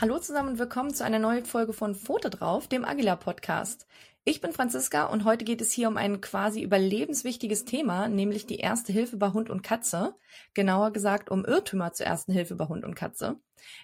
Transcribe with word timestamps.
Hallo 0.00 0.18
zusammen 0.18 0.52
und 0.52 0.58
willkommen 0.58 0.94
zu 0.94 1.04
einer 1.04 1.18
neuen 1.18 1.44
Folge 1.44 1.74
von 1.74 1.94
Pfote 1.94 2.30
drauf, 2.30 2.66
dem 2.66 2.86
Agila 2.86 3.16
Podcast. 3.16 3.86
Ich 4.24 4.40
bin 4.40 4.50
Franziska 4.50 5.04
und 5.04 5.26
heute 5.26 5.44
geht 5.44 5.60
es 5.60 5.72
hier 5.72 5.88
um 5.88 5.98
ein 5.98 6.22
quasi 6.22 6.62
überlebenswichtiges 6.62 7.66
Thema, 7.66 8.08
nämlich 8.08 8.46
die 8.46 8.60
erste 8.60 8.94
Hilfe 8.94 9.18
bei 9.18 9.28
Hund 9.34 9.50
und 9.50 9.60
Katze. 9.60 10.14
Genauer 10.54 10.92
gesagt 10.92 11.30
um 11.30 11.44
Irrtümer 11.44 11.92
zur 11.92 12.06
ersten 12.06 12.32
Hilfe 12.32 12.54
bei 12.54 12.64
Hund 12.64 12.86
und 12.86 12.94
Katze. 12.94 13.36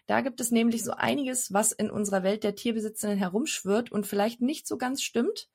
Da 0.06 0.22
gibt 0.22 0.40
es 0.40 0.50
nämlich 0.50 0.84
so 0.84 0.92
einiges, 0.92 1.52
was 1.52 1.72
in 1.72 1.90
unserer 1.90 2.22
Welt 2.22 2.44
der 2.44 2.54
Tierbesitzenden 2.54 3.18
herumschwirrt 3.18 3.92
und 3.92 4.06
vielleicht 4.06 4.40
nicht 4.40 4.66
so 4.66 4.78
ganz 4.78 5.02
stimmt. 5.02 5.50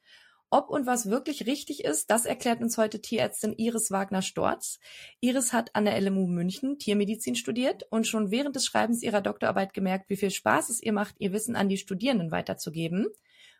Ob 0.54 0.70
und 0.70 0.86
was 0.86 1.09
wirklich 1.09 1.45
richtig 1.45 1.86
ist, 1.86 2.11
das 2.11 2.25
erklärt 2.25 2.59
uns 2.59 2.77
heute 2.77 3.02
Tierärztin 3.02 3.53
Iris 3.53 3.89
Wagner-Storz. 3.89 4.80
Iris 5.21 5.53
hat 5.53 5.73
an 5.77 5.85
der 5.85 5.99
LMU 6.02 6.27
München 6.27 6.77
Tiermedizin 6.77 7.35
studiert 7.35 7.88
und 7.89 8.05
schon 8.05 8.31
während 8.31 8.58
des 8.58 8.66
Schreibens 8.66 9.02
ihrer 9.02 9.22
Doktorarbeit 9.22 9.73
gemerkt, 9.73 10.09
wie 10.09 10.17
viel 10.17 10.30
Spaß 10.30 10.67
es 10.67 10.84
ihr 10.84 10.91
macht, 10.91 11.16
ihr 11.20 11.31
Wissen 11.31 11.55
an 11.55 11.70
die 11.70 11.77
Studierenden 11.77 12.31
weiterzugeben. 12.31 13.08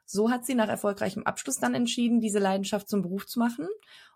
So 0.06 0.30
hat 0.30 0.46
sie 0.46 0.54
nach 0.54 0.68
erfolgreichem 0.68 1.24
Abschluss 1.24 1.60
dann 1.60 1.76
entschieden, 1.76 2.20
diese 2.20 2.40
Leidenschaft 2.40 2.90
zum 2.90 3.04
Beruf 3.04 3.26
zu 3.26 3.40
machen 3.40 3.70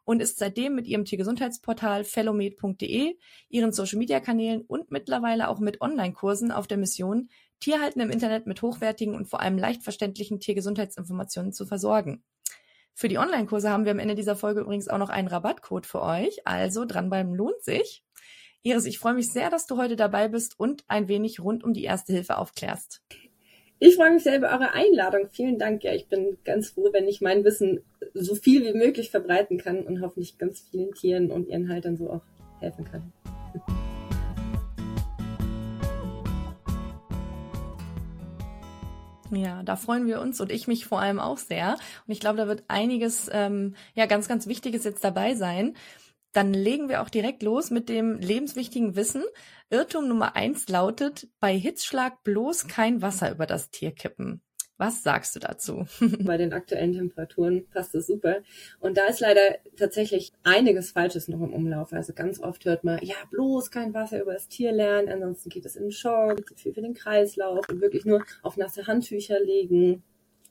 und 0.04 0.22
ist 0.22 0.38
seitdem 0.38 0.76
mit 0.76 0.86
ihrem 0.86 1.06
Tiergesundheitsportal 1.06 2.04
fellomed.de, 2.04 3.16
ihren 3.48 3.72
Social-Media-Kanälen 3.72 4.64
und 4.64 4.92
mittlerweile 4.92 5.48
auch 5.48 5.62
mit 5.62 5.80
Online-Kursen 5.80 6.52
auf 6.52 6.68
der 6.68 6.78
Mission, 6.78 7.30
Tierhalten 7.62 8.02
im 8.02 8.10
Internet 8.10 8.48
mit 8.48 8.62
hochwertigen 8.62 9.16
und 9.16 9.30
vor 9.30 9.40
allem 9.40 9.58
leicht 9.58 9.82
verständlichen 9.82 10.42
Tiergesundheitsinformationen 10.42 11.54
zu 11.54 11.66
versorgen. 11.66 12.22
Für 12.98 13.10
die 13.10 13.18
Online-Kurse 13.18 13.70
haben 13.70 13.84
wir 13.84 13.92
am 13.92 14.00
Ende 14.00 14.16
dieser 14.16 14.38
Folge 14.38 14.62
übrigens 14.62 14.88
auch 14.88 14.98
noch 14.98 15.10
einen 15.10 15.28
Rabattcode 15.28 15.86
für 15.86 16.02
euch. 16.02 16.48
Also 16.48 16.86
dranbleiben 16.86 17.36
lohnt 17.36 17.62
sich. 17.62 18.06
Iris, 18.64 18.86
ich 18.86 19.00
freue 19.00 19.14
mich 19.14 19.32
sehr, 19.32 19.50
dass 19.50 19.68
du 19.68 19.76
heute 19.76 19.98
dabei 19.98 20.30
bist 20.30 20.58
und 20.58 20.86
ein 20.88 21.10
wenig 21.10 21.42
rund 21.42 21.66
um 21.66 21.74
die 21.74 21.84
Erste 21.84 22.14
Hilfe 22.14 22.38
aufklärst. 22.38 23.04
Ich 23.80 23.98
freue 23.98 24.14
mich 24.14 24.24
sehr 24.24 24.38
über 24.38 24.48
eure 24.48 24.72
Einladung. 24.72 25.28
Vielen 25.30 25.60
Dank. 25.60 25.84
Ja, 25.84 25.94
ich 25.94 26.08
bin 26.08 26.38
ganz 26.46 26.70
froh, 26.70 26.90
wenn 26.94 27.10
ich 27.10 27.20
mein 27.20 27.44
Wissen 27.44 27.84
so 28.14 28.34
viel 28.34 28.64
wie 28.64 28.78
möglich 28.78 29.12
verbreiten 29.12 29.58
kann 29.58 29.84
und 29.84 30.02
hoffentlich 30.02 30.38
ganz 30.38 30.62
vielen 30.72 30.94
Tieren 30.94 31.32
und 31.32 31.50
ihren 31.50 31.68
Haltern 31.68 31.98
so 31.98 32.10
auch 32.10 32.24
helfen 32.62 32.86
kann. 32.86 33.12
Ja, 39.32 39.64
da 39.64 39.76
freuen 39.76 40.06
wir 40.06 40.22
uns 40.22 40.40
und 40.40 40.52
ich 40.52 40.68
mich 40.68 40.86
vor 40.86 41.00
allem 41.00 41.20
auch 41.20 41.38
sehr. 41.38 41.74
Und 42.06 42.12
ich 42.14 42.20
glaube, 42.20 42.38
da 42.38 42.48
wird 42.48 42.64
einiges, 42.68 43.28
ähm, 43.32 43.76
ja, 43.96 44.06
ganz, 44.06 44.28
ganz 44.28 44.48
Wichtiges 44.48 44.84
jetzt 44.84 45.04
dabei 45.04 45.34
sein. 45.36 45.76
Dann 46.32 46.54
legen 46.54 46.90
wir 46.90 47.02
auch 47.02 47.10
direkt 47.10 47.42
los 47.44 47.72
mit 47.72 47.90
dem 47.90 48.20
lebenswichtigen 48.20 48.96
Wissen. 48.96 49.24
Irrtum 49.70 50.08
Nummer 50.08 50.36
eins 50.36 50.68
lautet, 50.70 51.28
bei 51.40 51.58
Hitzschlag 51.58 52.24
bloß 52.24 52.68
kein 52.68 53.02
Wasser 53.02 53.32
über 53.32 53.48
das 53.48 53.72
Tier 53.72 53.94
kippen. 53.94 54.45
Was 54.78 55.04
sagst 55.04 55.36
du 55.36 55.40
dazu? 55.40 55.86
Bei 56.26 56.38
den 56.38 56.52
aktuellen 56.52 56.94
Temperaturen 56.94 57.66
passt 57.72 57.96
es 57.96 58.08
super. 58.08 58.38
Und 58.82 58.98
da 58.98 59.06
ist 59.08 59.22
leider 59.22 59.58
tatsächlich 59.78 60.34
einiges 60.44 60.92
Falsches 60.92 61.30
noch 61.30 61.42
im 61.42 61.54
Umlauf. 61.54 61.94
Also 61.94 62.14
ganz 62.14 62.42
oft 62.42 62.66
hört 62.66 62.84
man, 62.84 63.00
ja, 63.02 63.16
bloß 63.32 63.72
kein 63.72 63.94
Wasser 63.94 64.22
über 64.22 64.34
das 64.34 64.50
Tier 64.50 64.74
lernen, 64.74 65.08
ansonsten 65.08 65.50
geht 65.50 65.66
es 65.66 65.78
in 65.78 65.84
den 65.84 65.92
Schock, 65.92 66.46
zu 66.48 66.56
viel 66.56 66.74
für 66.74 66.82
den 66.82 66.94
Kreislauf 66.94 67.70
und 67.70 67.80
wirklich 67.80 68.04
nur 68.06 68.24
auf 68.44 68.58
nasse 68.58 68.86
Handtücher 68.86 69.40
legen 69.40 70.04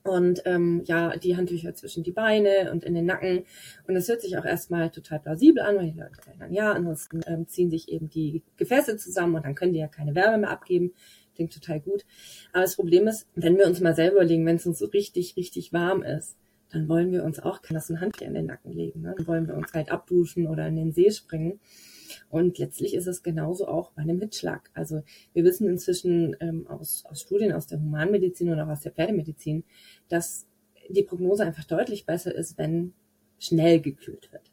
und 0.05 0.43
ähm, 0.45 0.83
ja, 0.85 1.17
die 1.17 1.37
Handtücher 1.37 1.75
zwischen 1.75 2.03
die 2.03 2.13
Beine 2.13 2.71
und 2.73 2.85
in 2.85 2.95
den 2.95 3.07
Nacken. 3.07 3.45
Und 3.87 3.95
das 3.95 4.09
hört 4.09 4.21
sich 4.21 4.37
auch 4.37 4.45
erstmal 4.45 4.91
total 4.91 5.19
plausibel 5.19 5.63
an, 5.63 5.77
weil 5.77 5.93
die 5.93 5.99
Leute 5.99 6.39
sagen, 6.39 6.53
ja, 6.53 6.73
ansonsten 6.73 7.21
ähm, 7.27 7.49
ziehen 7.49 7.71
sich 7.71 7.89
eben 7.91 8.09
die 8.09 8.43
Gefäße 8.57 8.97
zusammen 8.97 9.35
und 9.35 9.45
dann 9.45 9.55
können 9.55 9.73
die 9.73 9.81
ja 9.81 9.89
keine 9.89 10.15
Wärme 10.15 10.39
mehr 10.39 10.51
abgeben 10.51 10.93
klingt 11.35 11.53
total 11.53 11.81
gut. 11.81 12.05
Aber 12.53 12.63
das 12.63 12.77
Problem 12.77 13.07
ist, 13.07 13.27
wenn 13.35 13.57
wir 13.57 13.67
uns 13.67 13.81
mal 13.81 13.95
selber 13.95 14.17
überlegen, 14.17 14.47
wenn 14.47 14.57
es 14.57 14.67
uns 14.67 14.79
so 14.79 14.87
richtig, 14.87 15.37
richtig 15.37 15.73
warm 15.73 16.03
ist, 16.03 16.37
dann 16.71 16.89
wollen 16.89 17.13
wir 17.13 17.25
uns 17.25 17.39
auch 17.39 17.63
keine 17.63 17.81
Handtücher 17.81 18.27
in 18.27 18.35
den 18.35 18.47
Nacken 18.47 18.73
legen. 18.73 19.03
Ne? 19.03 19.15
Dann 19.17 19.27
wollen 19.27 19.47
wir 19.47 19.55
uns 19.55 19.73
halt 19.73 19.91
abduschen 19.91 20.47
oder 20.49 20.67
in 20.67 20.77
den 20.77 20.93
See 20.93 21.11
springen. 21.11 21.61
Und 22.31 22.59
letztlich 22.59 22.95
ist 22.95 23.07
es 23.07 23.23
genauso 23.23 23.69
auch 23.69 23.93
bei 23.93 24.03
einem 24.03 24.21
Hitzschlag. 24.21 24.71
Also 24.75 25.03
wir 25.33 25.45
wissen 25.45 25.69
inzwischen 25.69 26.37
ähm, 26.41 26.67
aus, 26.67 27.05
aus 27.07 27.21
Studien 27.21 27.53
aus 27.53 27.67
der 27.67 27.81
Humanmedizin 27.81 28.51
und 28.51 28.61
auch 28.61 28.69
aus 28.69 28.81
der 28.81 28.93
Pferdemedizin, 28.93 29.65
dass 30.09 30.47
die 30.89 31.03
Prognose 31.03 31.45
einfach 31.45 31.65
deutlich 31.65 32.07
besser 32.07 32.35
ist, 32.35 32.59
wenn 32.59 32.93
schnell 33.39 33.81
gekühlt 33.81 34.33
wird. 34.33 34.51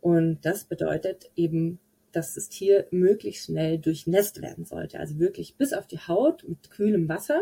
Und 0.00 0.40
das 0.42 0.64
bedeutet 0.64 1.30
eben 1.36 1.78
dass 2.12 2.34
das 2.34 2.48
Tier 2.48 2.86
möglichst 2.90 3.46
schnell 3.46 3.78
durchnässt 3.78 4.42
werden 4.42 4.64
sollte. 4.64 5.00
Also 5.00 5.18
wirklich 5.18 5.56
bis 5.56 5.72
auf 5.72 5.86
die 5.86 5.98
Haut 5.98 6.44
mit 6.46 6.70
kühlem 6.70 7.08
Wasser. 7.08 7.40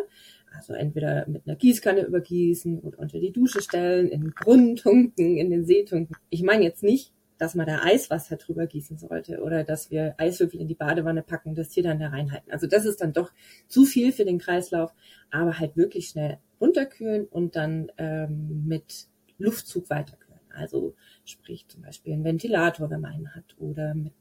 Also 0.57 0.73
entweder 0.73 1.29
mit 1.29 1.47
einer 1.47 1.57
Gießkanne 1.57 2.03
übergießen 2.03 2.81
oder 2.81 2.99
unter 2.99 3.21
die 3.21 3.33
Dusche 3.33 3.63
stellen, 3.63 4.09
in 4.09 4.23
den 4.23 4.33
Brunnen 4.33 4.77
tunken, 4.77 5.37
in 5.37 5.51
den 5.51 5.65
See 5.65 5.85
tunken. 5.85 6.17
Ich 6.29 6.43
meine 6.43 6.65
jetzt 6.65 6.83
nicht, 6.83 7.13
dass 7.41 7.55
man 7.55 7.67
da 7.67 7.83
Eiswasser 7.83 8.37
drüber 8.37 8.67
gießen 8.67 8.99
sollte 8.99 9.41
oder 9.41 9.65
dass 9.65 9.91
wir 9.91 10.15
Eiswürfel 10.19 10.61
in 10.61 10.69
die 10.69 10.75
Badewanne 10.75 11.23
packen 11.23 11.51
und 11.51 11.59
das 11.59 11.71
Tier 11.71 11.83
dann 11.83 11.99
da 11.99 12.09
reinhalten. 12.09 12.53
Also 12.53 12.67
das 12.67 12.85
ist 12.85 13.01
dann 13.01 13.15
doch 13.15 13.33
zu 13.67 13.87
viel 13.87 14.13
für 14.13 14.27
den 14.27 14.39
Kreislauf, 14.39 14.93
aber 15.31 15.59
halt 15.59 15.77
wirklich 15.77 16.09
schnell 16.09 16.39
runterkühlen 16.61 17.27
und 17.27 17.57
dann 17.57 17.91
ähm, 17.97 18.65
mit 18.67 19.07
Luftzug 19.39 19.89
weiterkühlen. 19.89 20.20
Also 20.53 20.95
sprich 21.25 21.67
zum 21.69 21.83
Beispiel 21.83 22.13
ein 22.13 22.25
Ventilator, 22.25 22.91
wenn 22.91 23.01
man 23.01 23.13
einen 23.13 23.35
hat, 23.35 23.57
oder 23.59 23.95
mit 23.95 24.13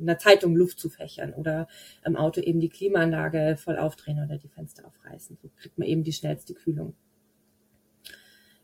einer 0.00 0.18
Zeitung 0.18 0.56
Luft 0.56 0.78
zu 0.78 0.88
fächern 0.88 1.32
oder 1.34 1.68
im 2.04 2.16
Auto 2.16 2.40
eben 2.40 2.60
die 2.60 2.68
Klimaanlage 2.68 3.56
voll 3.56 3.78
aufdrehen 3.78 4.22
oder 4.24 4.38
die 4.38 4.48
Fenster 4.48 4.86
aufreißen. 4.86 5.38
So 5.40 5.50
kriegt 5.56 5.78
man 5.78 5.88
eben 5.88 6.02
die 6.02 6.12
schnellste 6.12 6.54
Kühlung. 6.54 6.94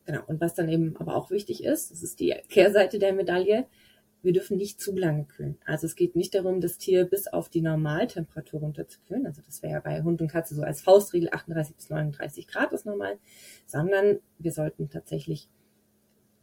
Genau. 0.05 0.23
Und 0.27 0.41
was 0.41 0.55
dann 0.55 0.69
eben 0.69 0.97
aber 0.97 1.15
auch 1.15 1.31
wichtig 1.31 1.63
ist, 1.63 1.91
das 1.91 2.03
ist 2.03 2.21
die 2.21 2.35
Kehrseite 2.49 2.99
der 2.99 3.13
Medaille, 3.13 3.67
wir 4.23 4.33
dürfen 4.33 4.57
nicht 4.57 4.81
zu 4.81 4.97
lange 4.97 5.25
kühlen. 5.25 5.59
Also 5.65 5.87
es 5.87 5.97
geht 5.97 6.15
nicht 6.15 6.35
darum, 6.35 6.61
das 6.61 6.79
Tier 6.79 7.05
bis 7.05 7.27
auf 7.27 7.49
die 7.49 7.61
Normaltemperatur 7.61 8.61
runterzukühlen. 8.61 9.27
Also 9.27 9.43
das 9.45 9.63
wäre 9.63 9.75
ja 9.75 9.81
bei 9.81 10.03
Hund 10.03 10.21
und 10.21 10.29
Katze 10.29 10.55
so 10.55 10.63
als 10.63 10.81
Faustregel 10.81 11.29
38 11.33 11.75
bis 11.75 11.91
39 11.91 12.47
Grad 12.47 12.73
ist 12.73 12.87
normal, 12.87 13.19
sondern 13.67 14.21
wir 14.39 14.53
sollten 14.53 14.89
tatsächlich 14.89 15.49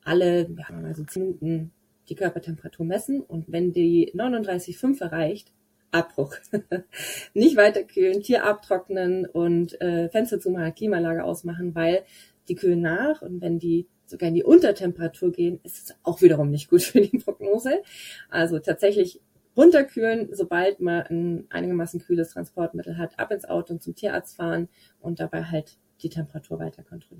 alle, 0.09 0.49
ja, 0.57 0.65
also 0.83 1.03
10 1.03 1.21
Minuten 1.21 1.71
die 2.09 2.15
Körpertemperatur 2.15 2.85
messen 2.85 3.21
und 3.21 3.45
wenn 3.51 3.71
die 3.71 4.11
39,5 4.15 5.01
erreicht, 5.01 5.51
Abbruch. 5.91 6.35
Nicht 7.33 7.55
weiter 7.55 7.83
kühlen, 7.83 8.21
Tier 8.21 8.45
abtrocknen 8.45 9.25
und 9.25 9.79
äh, 9.81 10.09
Fenster 10.09 10.39
zumachen, 10.39 10.75
Klimaanlage 10.75 11.23
ausmachen, 11.23 11.73
weil 11.73 12.03
die 12.47 12.55
kühlen 12.55 12.81
nach 12.81 13.21
und 13.21 13.41
wenn 13.41 13.59
die 13.59 13.87
sogar 14.05 14.29
in 14.29 14.35
die 14.35 14.43
Untertemperatur 14.43 15.31
gehen, 15.31 15.59
ist 15.63 15.77
es 15.77 15.95
auch 16.03 16.21
wiederum 16.21 16.49
nicht 16.49 16.69
gut 16.69 16.81
für 16.83 17.01
die 17.01 17.19
Prognose. 17.19 17.81
Also 18.29 18.59
tatsächlich 18.59 19.21
runterkühlen, 19.55 20.29
sobald 20.31 20.79
man 20.79 21.01
ein 21.07 21.47
einigermaßen 21.49 21.99
kühles 21.99 22.31
Transportmittel 22.31 22.97
hat, 22.97 23.19
ab 23.19 23.31
ins 23.31 23.45
Auto 23.45 23.73
und 23.73 23.83
zum 23.83 23.95
Tierarzt 23.95 24.37
fahren 24.37 24.69
und 24.99 25.19
dabei 25.19 25.43
halt 25.43 25.77
die 26.01 26.09
Temperatur 26.09 26.59
weiter 26.59 26.83
kontrollieren. 26.83 27.18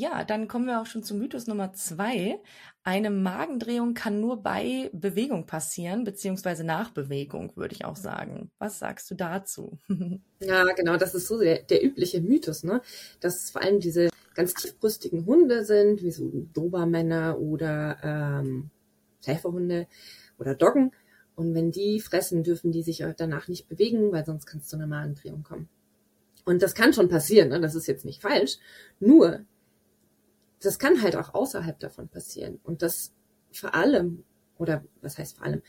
Ja, 0.00 0.24
dann 0.24 0.48
kommen 0.48 0.64
wir 0.64 0.80
auch 0.80 0.86
schon 0.86 1.02
zu 1.02 1.14
Mythos 1.14 1.46
Nummer 1.46 1.74
zwei. 1.74 2.40
Eine 2.84 3.10
Magendrehung 3.10 3.92
kann 3.92 4.18
nur 4.18 4.42
bei 4.42 4.88
Bewegung 4.94 5.44
passieren, 5.44 6.04
beziehungsweise 6.04 6.64
nach 6.64 6.90
Bewegung, 6.90 7.54
würde 7.54 7.74
ich 7.74 7.84
auch 7.84 7.96
sagen. 7.96 8.50
Was 8.58 8.78
sagst 8.78 9.10
du 9.10 9.14
dazu? 9.14 9.76
ja, 10.40 10.64
genau, 10.72 10.96
das 10.96 11.14
ist 11.14 11.28
so 11.28 11.38
der, 11.38 11.64
der 11.64 11.84
übliche 11.84 12.22
Mythos, 12.22 12.64
ne? 12.64 12.80
Dass 13.20 13.50
vor 13.50 13.60
allem 13.60 13.78
diese 13.78 14.08
ganz 14.34 14.54
tiefbrüstigen 14.54 15.26
Hunde 15.26 15.66
sind, 15.66 16.02
wie 16.02 16.12
so 16.12 16.30
Dobermänner 16.54 17.38
oder 17.38 17.98
ähm, 18.02 18.70
Schäferhunde 19.22 19.86
oder 20.38 20.54
Doggen. 20.54 20.92
Und 21.34 21.54
wenn 21.54 21.72
die 21.72 22.00
fressen, 22.00 22.42
dürfen 22.42 22.72
die 22.72 22.82
sich 22.82 23.04
danach 23.18 23.48
nicht 23.48 23.68
bewegen, 23.68 24.12
weil 24.12 24.24
sonst 24.24 24.46
kann 24.46 24.60
es 24.60 24.68
zu 24.68 24.76
einer 24.76 24.86
Magendrehung 24.86 25.42
kommen. 25.42 25.68
Und 26.46 26.62
das 26.62 26.74
kann 26.74 26.94
schon 26.94 27.10
passieren, 27.10 27.50
ne? 27.50 27.60
das 27.60 27.74
ist 27.74 27.86
jetzt 27.86 28.06
nicht 28.06 28.22
falsch. 28.22 28.56
Nur 28.98 29.44
das 30.60 30.78
kann 30.78 31.02
halt 31.02 31.16
auch 31.16 31.34
außerhalb 31.34 31.78
davon 31.78 32.08
passieren. 32.08 32.60
Und 32.62 32.82
das 32.82 33.12
vor 33.52 33.74
allem, 33.74 34.24
oder 34.58 34.84
was 35.00 35.18
heißt 35.18 35.38
vor 35.38 35.46
allem, 35.46 35.62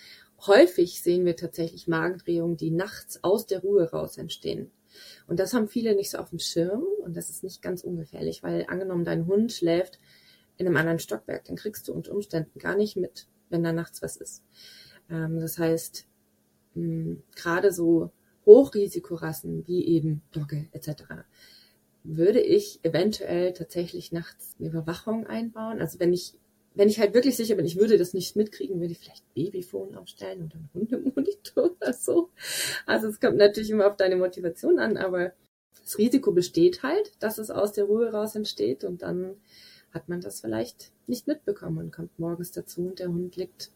häufig 0.46 1.02
sehen 1.02 1.26
wir 1.26 1.36
tatsächlich 1.36 1.88
Magendrehungen, 1.88 2.58
die 2.58 2.72
nachts 2.72 3.24
aus 3.24 3.48
der 3.48 3.62
Ruhe 3.62 3.90
raus 3.90 4.18
entstehen. 4.18 4.72
Und 5.28 5.40
das 5.40 5.54
haben 5.54 5.70
viele 5.70 5.96
nicht 5.96 6.12
so 6.12 6.18
auf 6.18 6.32
dem 6.32 6.40
Schirm 6.40 6.84
und 7.04 7.16
das 7.16 7.30
ist 7.30 7.44
nicht 7.44 7.62
ganz 7.62 7.84
ungefährlich, 7.84 8.44
weil 8.44 8.66
angenommen 8.68 9.06
dein 9.06 9.26
Hund 9.26 9.54
schläft 9.54 10.00
in 10.58 10.68
einem 10.68 10.76
anderen 10.76 11.00
Stockwerk, 11.00 11.46
dann 11.46 11.56
kriegst 11.56 11.88
du 11.88 11.94
unter 11.94 12.14
Umständen 12.14 12.60
gar 12.60 12.76
nicht 12.76 12.98
mit, 12.98 13.28
wenn 13.50 13.64
da 13.64 13.72
nachts 13.72 14.02
was 14.02 14.18
ist. 14.18 14.44
Ähm, 15.10 15.40
das 15.40 15.58
heißt, 15.58 16.08
gerade 17.36 17.72
so 17.72 18.12
Hochrisikorassen 18.46 19.66
wie 19.68 19.86
eben 19.88 20.22
Dogge 20.32 20.68
etc 20.72 21.24
würde 22.04 22.40
ich 22.42 22.80
eventuell 22.84 23.54
tatsächlich 23.54 24.12
nachts 24.12 24.56
eine 24.60 24.70
Überwachung 24.70 25.28
einbauen. 25.28 25.80
Also 25.80 26.00
wenn 26.00 26.14
ich, 26.14 26.34
wenn 26.74 26.90
ich 26.90 27.00
halt 27.00 27.14
wirklich 27.14 27.36
sicher 27.36 27.56
bin, 27.56 27.66
ich 27.66 27.78
würde 27.78 27.98
das 27.98 28.14
nicht 28.14 28.36
mitkriegen, 28.36 28.80
würde 28.80 28.94
ich 28.94 29.00
vielleicht 29.00 29.34
Babyphone 29.34 29.96
aufstellen 29.96 30.46
oder 30.46 30.56
einen 30.56 30.70
Hundemonitor 30.74 31.72
oder 31.82 31.94
so. 31.94 32.30
Also 32.86 33.08
es 33.08 33.20
kommt 33.20 33.38
natürlich 33.38 33.70
immer 33.70 33.88
auf 33.88 33.98
deine 33.98 34.16
Motivation 34.16 34.80
an, 34.80 34.98
aber 34.98 35.34
Das 35.84 35.98
Risiko 35.98 36.32
besteht 36.32 36.84
halt, 36.84 37.12
dass 37.20 37.38
es 37.38 37.50
aus 37.50 37.74
der 37.74 37.86
Ruhe 37.86 38.12
raus 38.12 38.36
entsteht 38.36 38.84
und 38.84 39.02
dann 39.02 39.36
hat 39.94 40.10
man 40.10 40.22
das 40.22 40.42
vielleicht 40.42 40.92
nicht 41.08 41.28
mitbekommen 41.28 41.78
und 41.80 41.92
kommt 41.92 42.18
morgens 42.18 42.52
dazu 42.52 42.82
und 42.82 43.00
der 43.00 43.10
Hund 43.10 43.36
liegt 43.36 43.72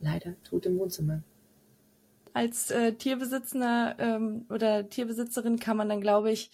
leider 0.00 0.34
tot 0.44 0.66
im 0.66 0.78
Wohnzimmer. 0.78 1.22
Als 2.32 2.70
äh, 2.70 2.92
Tierbesitzender 2.92 3.96
ähm, 3.98 4.46
oder 4.48 4.88
Tierbesitzerin 4.88 5.58
kann 5.58 5.76
man 5.76 5.88
dann, 5.88 6.00
glaube 6.00 6.30
ich, 6.30 6.50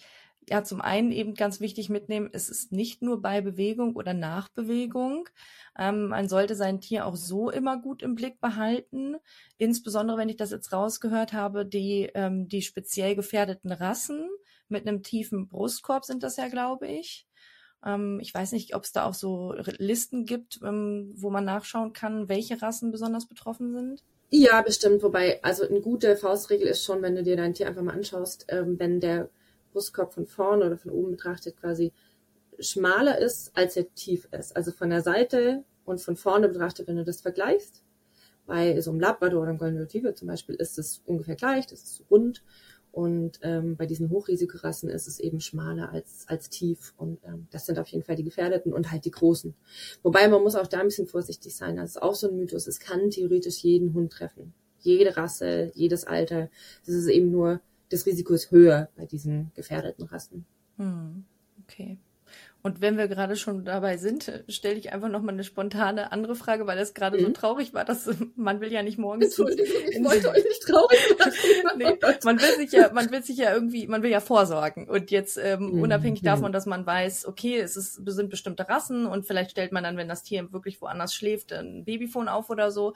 ja 0.49 0.63
zum 0.63 0.81
einen 0.81 1.11
eben 1.11 1.33
ganz 1.33 1.59
wichtig 1.59 1.89
mitnehmen, 1.89 2.29
es 2.31 2.49
ist 2.49 2.71
nicht 2.71 3.01
nur 3.01 3.21
bei 3.21 3.41
Bewegung 3.41 3.95
oder 3.95 4.13
nach 4.13 4.49
Bewegung. 4.49 5.27
Ähm, 5.77 6.07
man 6.07 6.29
sollte 6.29 6.55
sein 6.55 6.81
Tier 6.81 7.05
auch 7.05 7.15
so 7.15 7.49
immer 7.49 7.81
gut 7.81 8.01
im 8.01 8.15
Blick 8.15 8.39
behalten. 8.39 9.15
Insbesondere, 9.57 10.17
wenn 10.17 10.29
ich 10.29 10.37
das 10.37 10.51
jetzt 10.51 10.71
rausgehört 10.71 11.33
habe, 11.33 11.65
die, 11.65 12.09
ähm, 12.13 12.47
die 12.47 12.61
speziell 12.61 13.15
gefährdeten 13.15 13.71
Rassen 13.71 14.29
mit 14.67 14.87
einem 14.87 15.03
tiefen 15.03 15.47
Brustkorb 15.47 16.05
sind 16.05 16.23
das 16.23 16.37
ja, 16.37 16.47
glaube 16.47 16.87
ich. 16.87 17.27
Ähm, 17.85 18.19
ich 18.21 18.33
weiß 18.33 18.51
nicht, 18.53 18.75
ob 18.75 18.83
es 18.83 18.91
da 18.91 19.05
auch 19.05 19.13
so 19.13 19.53
Listen 19.77 20.25
gibt, 20.25 20.59
ähm, 20.63 21.13
wo 21.15 21.29
man 21.29 21.45
nachschauen 21.45 21.93
kann, 21.93 22.29
welche 22.29 22.61
Rassen 22.61 22.91
besonders 22.91 23.27
betroffen 23.27 23.73
sind. 23.73 24.03
Ja, 24.31 24.61
bestimmt. 24.61 25.03
Wobei, 25.03 25.41
also 25.43 25.67
eine 25.67 25.81
gute 25.81 26.17
Faustregel 26.17 26.67
ist 26.67 26.83
schon, 26.83 27.01
wenn 27.01 27.15
du 27.15 27.23
dir 27.23 27.37
dein 27.37 27.53
Tier 27.53 27.67
einfach 27.67 27.83
mal 27.83 27.93
anschaust, 27.93 28.47
ähm, 28.49 28.79
wenn 28.79 28.99
der 28.99 29.29
Brustkorb 29.75 30.13
von 30.13 30.25
vorne 30.25 30.65
oder 30.65 30.77
von 30.77 30.91
oben 30.91 31.11
betrachtet 31.11 31.57
quasi 31.57 31.91
schmaler 32.59 33.19
ist, 33.19 33.51
als 33.57 33.75
er 33.75 33.93
tief 33.93 34.29
ist. 34.31 34.55
Also 34.55 34.71
von 34.71 34.89
der 34.89 35.01
Seite 35.01 35.65
und 35.83 35.99
von 35.99 36.15
vorne 36.15 36.47
betrachtet, 36.47 36.87
wenn 36.87 36.95
du 36.95 37.03
das 37.03 37.19
vergleichst. 37.19 37.83
Bei 38.45 38.79
so 38.79 38.91
einem 38.91 39.01
Labrador 39.01 39.41
oder 39.41 39.49
einem 39.49 39.57
Golden 39.57 39.77
Retriever 39.77 40.15
zum 40.15 40.29
Beispiel 40.29 40.55
ist 40.55 40.79
es 40.79 41.01
ungefähr 41.05 41.35
gleich, 41.35 41.67
das 41.67 41.83
ist 41.83 42.03
rund. 42.09 42.41
Und 42.93 43.39
ähm, 43.41 43.75
bei 43.75 43.85
diesen 43.87 44.09
Hochrisikorassen 44.09 44.87
ist 44.87 45.05
es 45.05 45.19
eben 45.19 45.41
schmaler 45.41 45.91
als, 45.91 46.23
als 46.29 46.49
tief. 46.49 46.93
Und 46.95 47.21
ähm, 47.25 47.47
das 47.51 47.65
sind 47.65 47.77
auf 47.77 47.89
jeden 47.89 48.05
Fall 48.05 48.15
die 48.15 48.23
gefährdeten 48.23 48.71
und 48.71 48.89
halt 48.89 49.03
die 49.03 49.11
großen. 49.11 49.53
Wobei 50.01 50.29
man 50.29 50.41
muss 50.41 50.55
auch 50.55 50.67
da 50.67 50.79
ein 50.79 50.85
bisschen 50.85 51.07
vorsichtig 51.07 51.53
sein. 51.57 51.75
Das 51.75 51.89
ist 51.89 52.01
auch 52.01 52.15
so 52.15 52.29
ein 52.29 52.37
Mythos. 52.37 52.67
Es 52.67 52.79
kann 52.79 53.09
theoretisch 53.09 53.57
jeden 53.57 53.93
Hund 53.93 54.13
treffen. 54.13 54.53
Jede 54.79 55.17
Rasse, 55.17 55.71
jedes 55.73 56.05
Alter. 56.05 56.49
Das 56.85 56.95
ist 56.95 57.07
eben 57.07 57.31
nur, 57.31 57.59
das 57.95 58.05
Risiko 58.05 58.33
ist 58.33 58.51
höher 58.51 58.89
bei 58.95 59.05
diesen 59.05 59.51
gefährdeten 59.55 60.05
Rassen. 60.05 60.45
Hm, 60.77 61.23
okay. 61.63 61.97
Und 62.61 62.81
wenn 62.81 62.97
wir 62.97 63.07
gerade 63.07 63.35
schon 63.35 63.63
dabei 63.63 63.97
sind, 63.97 64.43
stelle 64.47 64.75
ich 64.75 64.91
einfach 64.91 65.07
noch 65.07 65.21
mal 65.21 65.31
eine 65.31 65.43
spontane 65.43 66.11
andere 66.11 66.35
Frage, 66.35 66.65
weil 66.65 66.77
das 66.77 66.95
gerade 66.95 67.19
mhm. 67.19 67.25
so 67.25 67.29
traurig 67.29 67.75
war, 67.75 67.85
dass 67.85 68.09
man 68.35 68.59
will 68.59 68.71
ja 68.71 68.81
nicht 68.81 68.97
morgens. 68.97 69.25
Entschuldigung, 69.37 69.81
ich 69.89 70.03
wollte 70.03 70.29
euch 70.31 70.43
nicht 70.43 70.63
traurig 70.63 70.99
machen. 71.19 71.77
nee, 71.77 71.97
man 72.23 72.41
will 72.41 72.55
sich 72.55 72.71
ja, 72.71 72.91
man 72.91 73.11
will 73.11 73.23
sich 73.23 73.37
ja 73.37 73.53
irgendwie, 73.53 73.85
man 73.85 74.01
will 74.01 74.09
ja 74.09 74.19
vorsorgen. 74.19 74.89
Und 74.89 75.11
jetzt 75.11 75.37
ähm, 75.37 75.73
mhm. 75.73 75.81
unabhängig 75.83 76.23
mhm. 76.23 76.25
davon, 76.25 76.51
dass 76.51 76.65
man 76.65 76.85
weiß, 76.85 77.27
okay, 77.27 77.59
es 77.59 77.77
ist, 77.77 78.01
sind 78.03 78.29
bestimmte 78.31 78.67
Rassen 78.67 79.05
und 79.05 79.27
vielleicht 79.27 79.51
stellt 79.51 79.71
man 79.71 79.83
dann, 79.83 79.95
wenn 79.95 80.09
das 80.09 80.23
Tier 80.23 80.51
wirklich 80.51 80.81
woanders 80.81 81.13
schläft, 81.13 81.53
ein 81.53 81.85
Babyphone 81.85 82.27
auf 82.27 82.49
oder 82.49 82.71
so, 82.71 82.93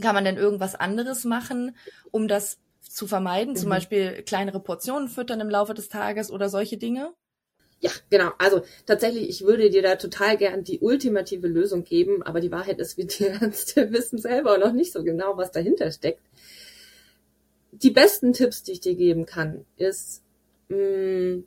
kann 0.00 0.14
man 0.14 0.24
denn 0.24 0.36
irgendwas 0.36 0.74
anderes 0.74 1.24
machen, 1.24 1.76
um 2.10 2.28
das 2.28 2.58
zu 2.96 3.06
vermeiden, 3.06 3.52
mhm. 3.52 3.58
zum 3.58 3.68
Beispiel 3.68 4.22
kleinere 4.22 4.58
Portionen 4.58 5.08
füttern 5.08 5.40
im 5.40 5.50
Laufe 5.50 5.74
des 5.74 5.90
Tages 5.90 6.30
oder 6.30 6.48
solche 6.48 6.78
Dinge? 6.78 7.12
Ja, 7.80 7.90
genau. 8.08 8.30
Also 8.38 8.62
tatsächlich, 8.86 9.28
ich 9.28 9.44
würde 9.44 9.68
dir 9.68 9.82
da 9.82 9.96
total 9.96 10.38
gern 10.38 10.64
die 10.64 10.80
ultimative 10.80 11.46
Lösung 11.46 11.84
geben, 11.84 12.22
aber 12.22 12.40
die 12.40 12.50
Wahrheit 12.50 12.78
ist, 12.78 12.96
wir 12.96 13.06
Tierärzte 13.08 13.92
wissen 13.92 14.16
selber 14.16 14.56
noch 14.56 14.72
nicht 14.72 14.94
so 14.94 15.04
genau, 15.04 15.36
was 15.36 15.52
dahinter 15.52 15.90
steckt. 15.92 16.22
Die 17.72 17.90
besten 17.90 18.32
Tipps, 18.32 18.62
die 18.62 18.72
ich 18.72 18.80
dir 18.80 18.94
geben 18.94 19.26
kann, 19.26 19.66
ist 19.76 20.22
mh, 20.68 20.78
mm, 20.78 21.44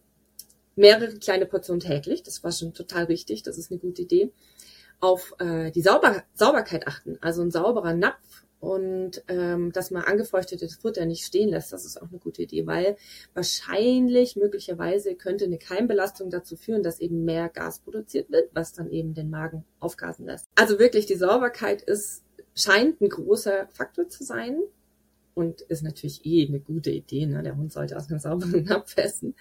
mehrere 0.75 1.17
kleine 1.17 1.47
Portionen 1.47 1.79
täglich. 1.79 2.21
Das 2.21 2.43
war 2.43 2.51
schon 2.51 2.75
total 2.75 3.05
richtig. 3.05 3.41
Das 3.41 3.57
ist 3.57 3.71
eine 3.71 3.79
gute 3.79 4.03
Idee. 4.03 4.31
Auf 4.99 5.33
äh, 5.39 5.71
die 5.71 5.81
Sauber 5.81 6.23
Sauberkeit 6.35 6.85
achten. 6.85 7.17
Also 7.21 7.41
ein 7.41 7.49
sauberer 7.49 7.95
Napf 7.95 8.45
und 8.59 9.23
ähm, 9.27 9.71
dass 9.71 9.91
man 9.91 10.03
angefeuchtetes 10.03 10.75
Futter 10.75 11.05
nicht 11.05 11.25
stehen 11.25 11.49
lässt, 11.49 11.71
das 11.71 11.85
ist 11.85 12.01
auch 12.01 12.09
eine 12.09 12.19
gute 12.19 12.41
Idee, 12.41 12.67
weil 12.67 12.97
wahrscheinlich, 13.33 14.35
möglicherweise 14.35 15.15
könnte 15.15 15.45
eine 15.45 15.57
Keimbelastung 15.57 16.29
dazu 16.29 16.57
führen, 16.57 16.83
dass 16.83 16.99
eben 16.99 17.23
mehr 17.23 17.49
Gas 17.49 17.79
produziert 17.79 18.29
wird, 18.31 18.49
was 18.53 18.73
dann 18.73 18.89
eben 18.89 19.13
den 19.13 19.29
Magen 19.29 19.63
aufgasen 19.79 20.25
lässt. 20.25 20.47
Also 20.55 20.79
wirklich, 20.79 21.05
die 21.05 21.15
Sauberkeit 21.15 21.81
ist, 21.81 22.23
scheint 22.53 22.99
ein 22.99 23.09
großer 23.09 23.67
Faktor 23.69 24.09
zu 24.09 24.23
sein 24.23 24.61
und 25.39 25.61
ist 25.61 25.83
natürlich 25.83 26.25
eh 26.25 26.45
eine 26.45 26.59
gute 26.59 26.91
Idee. 26.91 27.25
Ne? 27.25 27.41
Der 27.41 27.55
Hund 27.55 27.71
sollte 27.71 27.95
aus 27.95 28.09
einem 28.09 28.19
sauberen 28.19 28.63
Napf 28.65 28.97
essen. 28.97 29.35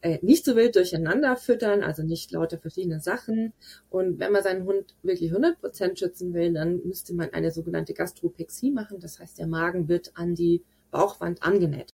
Äh, 0.00 0.18
nicht 0.20 0.44
so 0.44 0.56
wild 0.56 0.74
durcheinander 0.74 1.36
füttern, 1.36 1.84
also 1.84 2.02
nicht 2.02 2.32
lauter 2.32 2.58
verschiedene 2.58 2.98
Sachen. 2.98 3.52
Und 3.88 4.18
wenn 4.18 4.32
man 4.32 4.42
seinen 4.42 4.64
Hund 4.64 4.96
wirklich 5.04 5.32
100% 5.32 5.96
schützen 5.96 6.34
will, 6.34 6.52
dann 6.52 6.80
müsste 6.84 7.14
man 7.14 7.32
eine 7.32 7.52
sogenannte 7.52 7.94
Gastropexie 7.94 8.72
machen. 8.72 8.98
Das 8.98 9.20
heißt, 9.20 9.38
der 9.38 9.46
Magen 9.46 9.86
wird 9.86 10.10
an 10.16 10.34
die 10.34 10.64
Bauchwand 10.90 11.44
angenäht. 11.44 11.94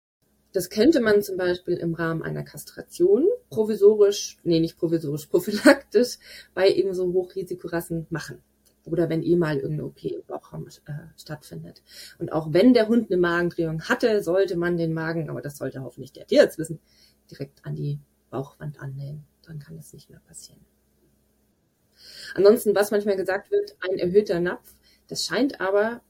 Das 0.54 0.70
könnte 0.70 1.00
man 1.00 1.20
zum 1.20 1.36
Beispiel 1.36 1.74
im 1.74 1.92
Rahmen 1.92 2.22
einer 2.22 2.44
Kastration 2.44 3.28
provisorisch, 3.50 4.38
nee, 4.44 4.60
nicht 4.60 4.78
provisorisch, 4.78 5.26
prophylaktisch 5.30 6.16
bei 6.54 6.70
eben 6.70 6.94
so 6.94 7.12
Hochrisikorassen 7.12 8.06
machen 8.08 8.42
oder 8.84 9.08
wenn 9.08 9.22
eh 9.22 9.36
mal 9.36 9.56
irgendeine 9.56 9.86
OP 9.86 10.04
im 10.04 10.22
Bauchraum 10.26 10.66
äh, 10.66 10.92
stattfindet. 11.16 11.82
Und 12.18 12.32
auch 12.32 12.52
wenn 12.52 12.74
der 12.74 12.88
Hund 12.88 13.10
eine 13.10 13.20
Magendrehung 13.20 13.82
hatte, 13.82 14.22
sollte 14.22 14.56
man 14.56 14.76
den 14.76 14.92
Magen, 14.92 15.30
aber 15.30 15.40
das 15.40 15.56
sollte 15.56 15.82
hoffentlich 15.82 16.12
der 16.12 16.26
Tierarzt 16.26 16.58
wissen, 16.58 16.80
direkt 17.30 17.64
an 17.64 17.76
die 17.76 17.98
Bauchwand 18.30 18.80
annähen. 18.80 19.24
Dann 19.46 19.58
kann 19.58 19.76
das 19.76 19.92
nicht 19.92 20.10
mehr 20.10 20.20
passieren. 20.20 20.60
Ansonsten, 22.34 22.74
was 22.74 22.90
manchmal 22.90 23.16
gesagt 23.16 23.50
wird, 23.50 23.76
ein 23.80 23.98
erhöhter 23.98 24.40
Napf, 24.40 24.74
das 25.08 25.24
scheint 25.24 25.60
aber 25.60 26.00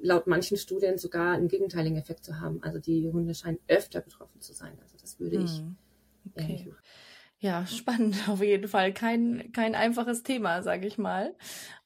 laut 0.00 0.26
manchen 0.26 0.56
Studien 0.56 0.98
sogar 0.98 1.34
einen 1.34 1.48
gegenteiligen 1.48 1.98
Effekt 1.98 2.24
zu 2.24 2.40
haben. 2.40 2.62
Also 2.62 2.78
die 2.78 3.10
Hunde 3.10 3.34
scheinen 3.34 3.58
öfter 3.68 4.00
betroffen 4.00 4.40
zu 4.40 4.52
sein. 4.52 4.78
Also 4.82 4.96
das 5.00 5.18
würde 5.18 5.36
ich 5.36 5.58
hm. 5.58 5.76
okay. 6.36 6.72
Ja, 7.40 7.66
spannend 7.66 8.28
auf 8.28 8.42
jeden 8.42 8.68
Fall. 8.68 8.92
Kein, 8.92 9.52
kein 9.52 9.74
einfaches 9.74 10.22
Thema, 10.22 10.62
sage 10.62 10.86
ich 10.86 10.98
mal. 10.98 11.36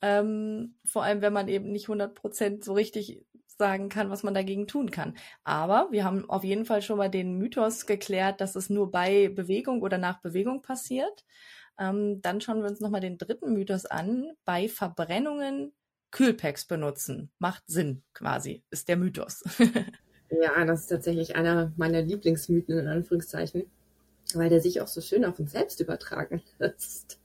Ähm, 0.01 0.77
vor 0.85 1.05
allem, 1.05 1.21
wenn 1.21 1.33
man 1.33 1.49
eben 1.49 1.71
nicht 1.71 1.85
100 1.85 2.15
Prozent 2.15 2.65
so 2.65 2.73
richtig 2.73 3.25
sagen 3.59 3.91
kann, 3.91 4.11
was 4.11 4.23
man 4.23 4.35
dagegen 4.35 4.67
tun 4.67 4.91
kann. 4.91 5.15
Aber 5.45 5.89
wir 5.91 6.05
haben 6.05 6.29
auf 6.29 6.43
jeden 6.43 6.65
Fall 6.65 6.83
schon 6.83 6.99
mal 6.99 7.11
den 7.11 7.37
Mythos 7.37 7.87
geklärt, 7.87 8.41
dass 8.41 8.57
es 8.57 8.71
nur 8.71 8.91
bei 8.91 9.29
Bewegung 9.29 9.83
oder 9.83 9.99
nach 9.99 10.21
Bewegung 10.21 10.63
passiert. 10.63 11.25
Ähm, 11.79 12.21
dann 12.23 12.41
schauen 12.41 12.63
wir 12.63 12.69
uns 12.69 12.81
nochmal 12.81 13.01
den 13.01 13.19
dritten 13.19 13.53
Mythos 13.53 13.87
an. 13.87 14.33
Bei 14.45 14.69
Verbrennungen 14.69 15.73
Kühlpacks 16.11 16.65
benutzen. 16.65 17.31
Macht 17.39 17.65
Sinn, 17.67 18.03
quasi, 18.15 18.63
ist 18.71 18.89
der 18.89 18.97
Mythos. 18.97 19.43
ja, 20.31 20.65
das 20.65 20.81
ist 20.83 20.87
tatsächlich 20.89 21.37
einer 21.37 21.73
meiner 21.77 22.03
Lieblingsmythen 22.03 22.79
in 22.79 22.89
Anführungszeichen 22.89 23.65
weil 24.37 24.51
der 24.51 24.61
sich 24.61 24.81
auch 24.81 24.87
so 24.87 25.01
schön 25.01 25.25
auf 25.25 25.39
uns 25.39 25.53
selbst 25.53 25.81
übertragen 25.81 26.43
lässt. 26.59 27.21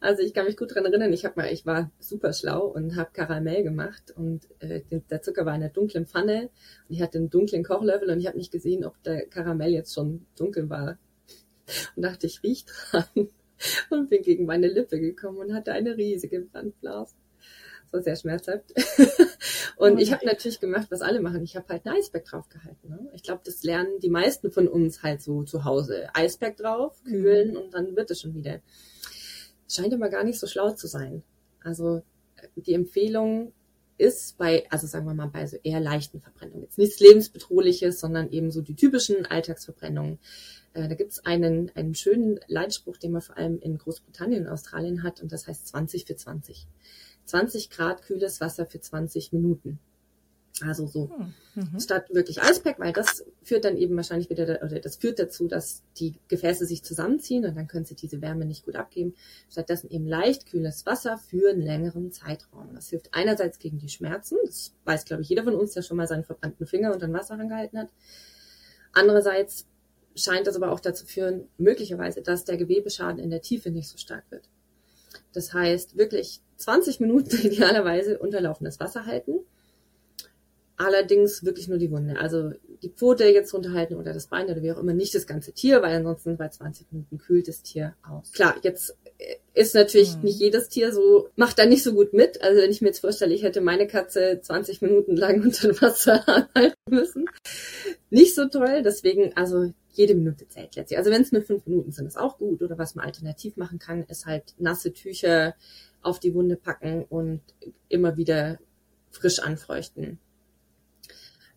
Also 0.00 0.22
ich 0.22 0.34
kann 0.34 0.46
mich 0.46 0.56
gut 0.56 0.74
dran 0.74 0.84
erinnern, 0.84 1.12
ich 1.12 1.24
habe 1.24 1.40
mal, 1.40 1.52
ich 1.52 1.66
war 1.66 1.90
super 1.98 2.32
schlau 2.32 2.66
und 2.66 2.96
habe 2.96 3.10
Karamell 3.12 3.62
gemacht 3.62 4.12
und 4.16 4.48
äh, 4.60 4.82
der 5.10 5.22
Zucker 5.22 5.46
war 5.46 5.54
in 5.54 5.62
einer 5.62 5.72
dunklen 5.72 6.06
Pfanne 6.06 6.50
und 6.88 6.94
ich 6.94 7.02
hatte 7.02 7.18
einen 7.18 7.30
dunklen 7.30 7.64
Kochlöffel 7.64 8.10
und 8.10 8.18
ich 8.18 8.26
habe 8.26 8.38
nicht 8.38 8.52
gesehen, 8.52 8.84
ob 8.84 9.02
der 9.02 9.26
Karamell 9.26 9.72
jetzt 9.72 9.94
schon 9.94 10.26
dunkel 10.36 10.68
war. 10.70 10.98
Und 11.96 12.02
dachte, 12.02 12.26
ich 12.26 12.42
riech 12.42 12.64
dran 12.64 13.04
und 13.90 14.08
bin 14.08 14.22
gegen 14.22 14.46
meine 14.46 14.68
Lippe 14.68 15.00
gekommen 15.00 15.38
und 15.38 15.54
hatte 15.54 15.72
eine 15.72 15.96
riesige 15.96 16.40
Brandblase. 16.40 17.14
Das 17.84 17.92
war 17.92 18.02
sehr 18.02 18.16
schmerzhaft. 18.16 18.72
und 19.76 19.96
oh 19.96 19.98
ich 19.98 20.12
habe 20.12 20.24
natürlich 20.24 20.58
gemacht, 20.58 20.86
was 20.90 21.02
alle 21.02 21.20
machen. 21.20 21.42
Ich 21.42 21.54
habe 21.54 21.68
halt 21.68 21.86
ein 21.86 21.96
Eisberg 21.96 22.24
draufgehalten. 22.24 22.88
Ne? 22.88 23.10
Ich 23.14 23.22
glaube, 23.22 23.42
das 23.44 23.62
lernen 23.62 24.00
die 24.00 24.08
meisten 24.08 24.50
von 24.50 24.68
uns 24.68 25.02
halt 25.02 25.20
so 25.20 25.42
zu 25.42 25.64
Hause. 25.64 26.08
Eisberg 26.14 26.56
drauf, 26.56 27.02
kühlen 27.04 27.50
mhm. 27.50 27.56
und 27.56 27.74
dann 27.74 27.94
wird 27.94 28.10
es 28.10 28.20
schon 28.22 28.34
wieder. 28.34 28.60
Scheint 29.68 29.92
aber 29.92 30.08
gar 30.08 30.24
nicht 30.24 30.38
so 30.38 30.46
schlau 30.46 30.70
zu 30.70 30.86
sein. 30.86 31.22
Also 31.62 32.02
die 32.56 32.74
Empfehlung 32.74 33.52
ist 33.98 34.36
bei, 34.38 34.66
also 34.70 34.86
sagen 34.86 35.06
wir 35.06 35.14
mal, 35.14 35.28
bei 35.28 35.46
so 35.46 35.56
eher 35.62 35.80
leichten 35.80 36.20
Verbrennungen. 36.20 36.62
Jetzt 36.62 36.78
nichts 36.78 37.00
lebensbedrohliches, 37.00 38.00
sondern 38.00 38.30
eben 38.30 38.50
so 38.50 38.60
die 38.60 38.76
typischen 38.76 39.26
Alltagsverbrennungen. 39.26 40.18
Äh, 40.74 40.88
da 40.88 40.94
gibt's 40.94 41.24
einen, 41.24 41.70
einen 41.74 41.94
schönen 41.94 42.38
Leitspruch, 42.46 42.98
den 42.98 43.12
man 43.12 43.22
vor 43.22 43.36
allem 43.36 43.58
in 43.58 43.78
Großbritannien 43.78 44.46
und 44.46 44.52
Australien 44.52 45.02
hat, 45.02 45.22
und 45.22 45.32
das 45.32 45.46
heißt 45.46 45.68
20 45.68 46.04
für 46.04 46.16
20. 46.16 46.66
20 47.26 47.70
Grad 47.70 48.02
kühles 48.02 48.40
Wasser 48.40 48.66
für 48.66 48.80
20 48.80 49.32
Minuten. 49.32 49.78
Also 50.62 50.86
so 50.86 51.10
hm, 51.10 51.34
mhm. 51.54 51.80
statt 51.80 52.06
wirklich 52.14 52.40
Eispack, 52.40 52.78
weil 52.78 52.92
das 52.94 53.26
führt 53.42 53.66
dann 53.66 53.76
eben 53.76 53.94
wahrscheinlich 53.94 54.30
wieder, 54.30 54.62
oder 54.62 54.80
das 54.80 54.96
führt 54.96 55.18
dazu, 55.18 55.48
dass 55.48 55.82
die 55.98 56.14
Gefäße 56.28 56.64
sich 56.64 56.82
zusammenziehen 56.82 57.44
und 57.44 57.56
dann 57.56 57.68
können 57.68 57.84
sie 57.84 57.94
diese 57.94 58.22
Wärme 58.22 58.46
nicht 58.46 58.64
gut 58.64 58.74
abgeben. 58.74 59.14
Stattdessen 59.50 59.90
eben 59.90 60.06
leicht 60.06 60.46
kühles 60.46 60.86
Wasser 60.86 61.18
für 61.18 61.50
einen 61.50 61.60
längeren 61.60 62.10
Zeitraum. 62.10 62.74
Das 62.74 62.88
hilft 62.88 63.12
einerseits 63.12 63.58
gegen 63.58 63.78
die 63.78 63.90
Schmerzen. 63.90 64.38
Das 64.46 64.72
weiß, 64.84 65.04
glaube 65.04 65.22
ich, 65.22 65.28
jeder 65.28 65.44
von 65.44 65.54
uns, 65.54 65.74
der 65.74 65.82
schon 65.82 65.98
mal 65.98 66.08
seinen 66.08 66.24
verbrannten 66.24 66.66
Finger 66.66 66.94
unter 66.94 67.12
Wasser 67.12 67.34
angehalten 67.34 67.78
hat. 67.78 67.90
Andererseits 68.94 69.66
scheint 70.14 70.46
das 70.46 70.56
aber 70.56 70.72
auch 70.72 70.80
dazu 70.80 71.04
führen, 71.04 71.48
möglicherweise, 71.58 72.22
dass 72.22 72.44
der 72.44 72.56
Gewebeschaden 72.56 73.18
in 73.18 73.28
der 73.28 73.42
Tiefe 73.42 73.70
nicht 73.70 73.88
so 73.88 73.98
stark 73.98 74.24
wird. 74.30 74.48
Das 75.36 75.52
heißt, 75.52 75.98
wirklich 75.98 76.40
20 76.56 76.98
Minuten 77.00 77.36
idealerweise 77.42 78.18
unterlaufendes 78.18 78.80
Wasser 78.80 79.04
halten. 79.04 79.40
Allerdings 80.78 81.44
wirklich 81.44 81.68
nur 81.68 81.76
die 81.76 81.90
Wunde. 81.90 82.18
Also 82.18 82.52
die 82.82 82.88
Pfote 82.88 83.26
jetzt 83.26 83.52
runterhalten 83.52 83.96
oder 83.96 84.14
das 84.14 84.28
Bein 84.28 84.46
oder 84.46 84.62
wie 84.62 84.72
auch 84.72 84.78
immer, 84.78 84.94
nicht 84.94 85.14
das 85.14 85.26
ganze 85.26 85.52
Tier, 85.52 85.82
weil 85.82 85.94
ansonsten 85.94 86.38
bei 86.38 86.48
20 86.48 86.90
Minuten 86.90 87.18
kühlt 87.18 87.48
das 87.48 87.62
Tier 87.62 87.94
aus. 88.02 88.32
Klar, 88.32 88.56
jetzt 88.62 88.96
ist 89.54 89.74
natürlich 89.74 90.16
mhm. 90.16 90.22
nicht 90.24 90.40
jedes 90.40 90.68
Tier 90.68 90.92
so, 90.92 91.28
macht 91.36 91.58
da 91.58 91.66
nicht 91.66 91.82
so 91.82 91.94
gut 91.94 92.12
mit. 92.12 92.42
Also 92.42 92.60
wenn 92.60 92.70
ich 92.70 92.82
mir 92.82 92.88
jetzt 92.88 93.00
vorstelle, 93.00 93.34
ich 93.34 93.42
hätte 93.42 93.60
meine 93.60 93.86
Katze 93.86 94.40
20 94.40 94.82
Minuten 94.82 95.16
lang 95.16 95.42
unter 95.44 95.80
Wasser 95.80 96.24
halten 96.54 96.76
müssen. 96.90 97.26
Nicht 98.10 98.34
so 98.34 98.46
toll, 98.46 98.82
deswegen, 98.82 99.34
also 99.36 99.72
jede 99.92 100.14
Minute 100.14 100.46
zählt 100.48 100.76
letztlich. 100.76 100.98
Also 100.98 101.10
wenn 101.10 101.22
es 101.22 101.32
nur 101.32 101.42
fünf 101.42 101.66
Minuten 101.66 101.92
sind, 101.92 102.06
ist 102.06 102.18
auch 102.18 102.38
gut. 102.38 102.62
Oder 102.62 102.78
was 102.78 102.94
man 102.94 103.06
alternativ 103.06 103.56
machen 103.56 103.78
kann, 103.78 104.04
ist 104.04 104.26
halt 104.26 104.54
nasse 104.58 104.92
Tücher 104.92 105.54
auf 106.02 106.20
die 106.20 106.34
Wunde 106.34 106.56
packen 106.56 107.04
und 107.04 107.40
immer 107.88 108.16
wieder 108.16 108.58
frisch 109.10 109.38
anfeuchten. 109.38 110.18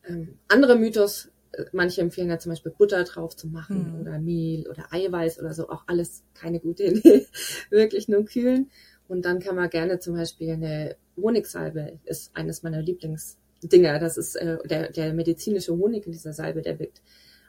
Ähm, 0.08 0.40
anderer 0.48 0.76
Mythos, 0.76 1.30
manche 1.72 2.02
empfehlen 2.02 2.30
ja 2.30 2.40
zum 2.40 2.52
Beispiel 2.52 2.72
Butter 2.72 3.04
drauf 3.04 3.36
zu 3.36 3.48
machen 3.48 3.94
mhm. 3.94 4.02
oder 4.02 4.20
Mehl 4.20 4.68
oder 4.68 4.92
Eiweiß 4.92 5.40
oder 5.40 5.54
so, 5.54 5.70
auch 5.70 5.84
alles 5.88 6.24
keine 6.34 6.60
gute 6.60 6.84
Idee. 6.86 7.28
Wirklich 7.70 8.08
nur 8.08 8.26
kühlen. 8.26 8.70
Und 9.08 9.26
dann 9.26 9.40
kann 9.40 9.56
man 9.56 9.70
gerne 9.70 10.00
zum 10.00 10.16
Beispiel 10.16 10.52
eine 10.52 10.96
Honigsalbe, 11.18 12.00
ist 12.06 12.36
eines 12.36 12.62
meiner 12.62 12.82
Lieblingsdinger. 12.82 14.00
Das 14.00 14.18
ist 14.18 14.36
äh, 14.36 14.58
der, 14.68 14.92
der 14.92 15.14
medizinische 15.14 15.76
Honig 15.76 16.06
in 16.06 16.12
dieser 16.12 16.34
Salbe, 16.34 16.62
der 16.62 16.78
wirkt 16.80 17.02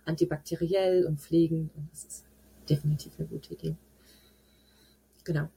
antibakteriell 0.07 1.05
und 1.05 1.21
pflegend. 1.21 1.71
Und 1.77 1.89
das 1.93 2.05
ist 2.05 2.25
definitiv 2.69 3.13
eine 3.19 3.29
gute 3.29 3.53
Idee. 3.53 3.77
Genau. 5.25 5.49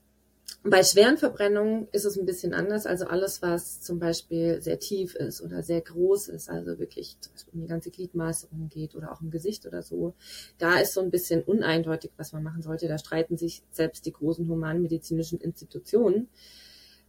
Bei 0.65 0.82
schweren 0.82 1.17
Verbrennungen 1.17 1.89
ist 1.91 2.05
es 2.05 2.17
ein 2.17 2.25
bisschen 2.25 2.53
anders. 2.53 2.86
Also 2.86 3.05
alles, 3.05 3.41
was 3.41 3.82
zum 3.82 4.00
Beispiel 4.00 4.62
sehr 4.62 4.79
tief 4.79 5.13
ist 5.13 5.41
oder 5.41 5.62
sehr 5.62 5.82
groß 5.82 6.29
ist, 6.29 6.50
also 6.50 6.79
wirklich 6.79 7.17
um 7.51 7.60
die 7.60 7.67
ganze 7.67 7.91
Gliedmaße 7.91 8.48
umgeht 8.50 8.96
oder 8.96 9.12
auch 9.12 9.20
im 9.20 9.29
Gesicht 9.29 9.65
oder 9.65 9.82
so, 9.82 10.13
da 10.60 10.79
ist 10.79 10.93
so 10.93 11.01
ein 11.01 11.12
bisschen 11.12 11.43
uneindeutig, 11.43 12.12
was 12.15 12.32
man 12.32 12.43
machen 12.43 12.62
sollte. 12.62 12.88
Da 12.88 12.98
streiten 12.98 13.38
sich 13.38 13.62
selbst 13.72 14.05
die 14.05 14.13
großen 14.13 14.48
humanmedizinischen 14.48 15.41
Institutionen. 15.41 16.29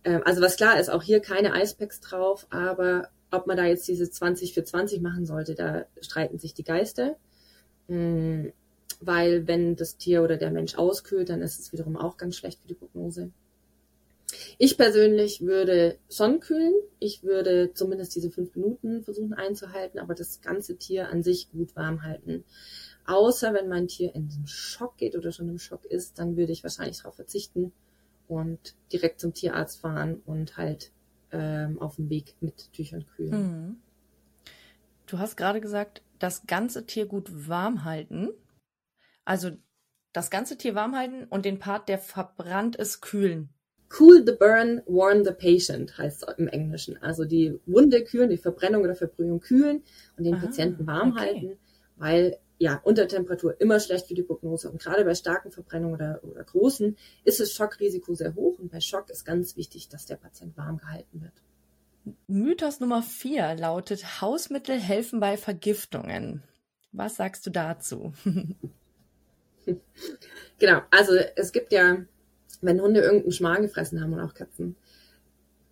Ähm, 0.02 0.22
also 0.24 0.42
was 0.42 0.56
klar 0.56 0.80
ist, 0.80 0.90
auch 0.90 1.04
hier 1.04 1.20
keine 1.20 1.52
Eispacks 1.52 2.00
drauf, 2.00 2.48
aber 2.50 3.10
ob 3.30 3.46
man 3.46 3.56
da 3.56 3.66
jetzt 3.66 3.86
diese 3.86 4.10
20 4.10 4.52
für 4.52 4.64
20 4.64 5.00
machen 5.00 5.26
sollte, 5.26 5.54
da 5.54 5.86
streiten 6.00 6.40
sich 6.40 6.54
die 6.54 6.64
Geister. 6.64 7.16
Mm, 7.86 8.46
weil 9.00 9.46
wenn 9.46 9.76
das 9.76 9.96
Tier 9.96 10.24
oder 10.24 10.36
der 10.36 10.50
Mensch 10.50 10.74
auskühlt, 10.76 11.28
dann 11.28 11.40
ist 11.40 11.60
es 11.60 11.72
wiederum 11.72 11.96
auch 11.96 12.16
ganz 12.16 12.36
schlecht 12.36 12.60
für 12.60 12.68
die 12.68 12.74
Prognose. 12.74 13.30
Ich 14.58 14.76
persönlich 14.76 15.42
würde 15.42 15.98
schon 16.10 16.40
kühlen. 16.40 16.74
Ich 16.98 17.22
würde 17.22 17.72
zumindest 17.74 18.14
diese 18.16 18.30
fünf 18.30 18.54
Minuten 18.54 19.04
versuchen 19.04 19.34
einzuhalten, 19.34 19.98
aber 19.98 20.14
das 20.14 20.40
ganze 20.40 20.76
Tier 20.76 21.08
an 21.08 21.22
sich 21.22 21.50
gut 21.50 21.76
warm 21.76 22.02
halten. 22.02 22.44
Außer 23.06 23.52
wenn 23.52 23.68
mein 23.68 23.88
Tier 23.88 24.14
in 24.14 24.28
den 24.28 24.46
Schock 24.46 24.96
geht 24.96 25.16
oder 25.16 25.30
schon 25.30 25.48
im 25.48 25.58
Schock 25.58 25.84
ist, 25.84 26.18
dann 26.18 26.36
würde 26.36 26.52
ich 26.52 26.62
wahrscheinlich 26.62 26.98
darauf 26.98 27.16
verzichten 27.16 27.72
und 28.28 28.74
direkt 28.92 29.20
zum 29.20 29.34
Tierarzt 29.34 29.80
fahren 29.80 30.22
und 30.24 30.56
halt 30.56 30.90
ähm, 31.30 31.80
auf 31.80 31.96
dem 31.96 32.08
Weg 32.08 32.36
mit 32.40 32.72
Tüchern 32.72 33.04
kühlen. 33.14 33.30
Mhm. 33.30 33.76
Du 35.06 35.18
hast 35.18 35.36
gerade 35.36 35.60
gesagt, 35.60 36.02
das 36.18 36.46
ganze 36.46 36.86
Tier 36.86 37.06
gut 37.06 37.48
warm 37.48 37.84
halten. 37.84 38.30
Also 39.26 39.50
das 40.12 40.30
ganze 40.30 40.56
Tier 40.56 40.74
warm 40.74 40.96
halten 40.96 41.24
und 41.24 41.44
den 41.44 41.58
Part, 41.58 41.88
der 41.88 41.98
verbrannt 41.98 42.76
ist, 42.76 43.02
kühlen. 43.02 43.53
Cool 43.98 44.24
the 44.24 44.32
burn, 44.32 44.82
warm 44.86 45.24
the 45.24 45.32
patient 45.32 45.96
heißt 45.96 46.24
es 46.26 46.34
im 46.38 46.48
Englischen. 46.48 46.96
Also 47.02 47.24
die 47.24 47.58
Wunde 47.66 48.02
kühlen, 48.02 48.30
die 48.30 48.38
Verbrennung 48.38 48.82
oder 48.82 48.94
Verbrühung 48.94 49.40
kühlen 49.40 49.82
und 50.16 50.24
den 50.24 50.34
Aha, 50.34 50.46
Patienten 50.46 50.86
warm 50.86 51.12
okay. 51.12 51.20
halten, 51.20 51.58
weil 51.96 52.38
ja, 52.58 52.80
Untertemperatur 52.82 53.60
immer 53.60 53.80
schlecht 53.80 54.06
für 54.06 54.14
die 54.14 54.22
Prognose. 54.22 54.70
Und 54.70 54.80
gerade 54.80 55.04
bei 55.04 55.14
starken 55.14 55.50
Verbrennungen 55.50 55.94
oder, 55.94 56.20
oder 56.22 56.44
großen 56.44 56.96
ist 57.24 57.40
das 57.40 57.52
Schockrisiko 57.52 58.14
sehr 58.14 58.34
hoch. 58.34 58.58
Und 58.58 58.70
bei 58.70 58.80
Schock 58.80 59.10
ist 59.10 59.24
ganz 59.24 59.56
wichtig, 59.56 59.88
dass 59.88 60.06
der 60.06 60.16
Patient 60.16 60.56
warm 60.56 60.78
gehalten 60.78 61.20
wird. 61.20 61.32
Mythos 62.26 62.80
Nummer 62.80 63.02
vier 63.02 63.54
lautet, 63.54 64.20
Hausmittel 64.20 64.78
helfen 64.78 65.20
bei 65.20 65.36
Vergiftungen. 65.36 66.42
Was 66.92 67.16
sagst 67.16 67.46
du 67.46 67.50
dazu? 67.50 68.12
genau, 70.58 70.82
also 70.90 71.14
es 71.36 71.50
gibt 71.50 71.72
ja 71.72 72.04
wenn 72.64 72.80
Hunde 72.80 73.00
irgendeinen 73.00 73.32
Schmarrn 73.32 73.62
gefressen 73.62 74.00
haben 74.00 74.12
und 74.12 74.20
auch 74.20 74.34
Katzen, 74.34 74.76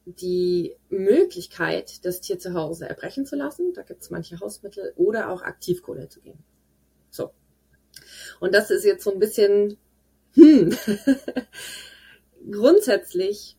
die 0.05 0.75
Möglichkeit, 0.89 2.05
das 2.05 2.21
Tier 2.21 2.39
zu 2.39 2.55
Hause 2.55 2.89
erbrechen 2.89 3.25
zu 3.25 3.37
lassen, 3.37 3.73
da 3.73 3.83
gibt 3.83 4.03
es 4.03 4.11
manche 4.11 4.41
Hausmittel, 4.41 4.93
oder 4.97 5.31
auch 5.31 5.43
Aktivkohle 5.43 6.09
zu 6.09 6.21
geben. 6.21 6.45
So. 7.11 7.31
Und 8.41 8.55
das 8.55 8.71
ist 8.71 8.85
jetzt 8.85 9.05
so 9.05 9.13
ein 9.13 9.21
bisschen, 9.21 9.77
hm, 10.35 10.77
grundsätzlich, 12.51 13.57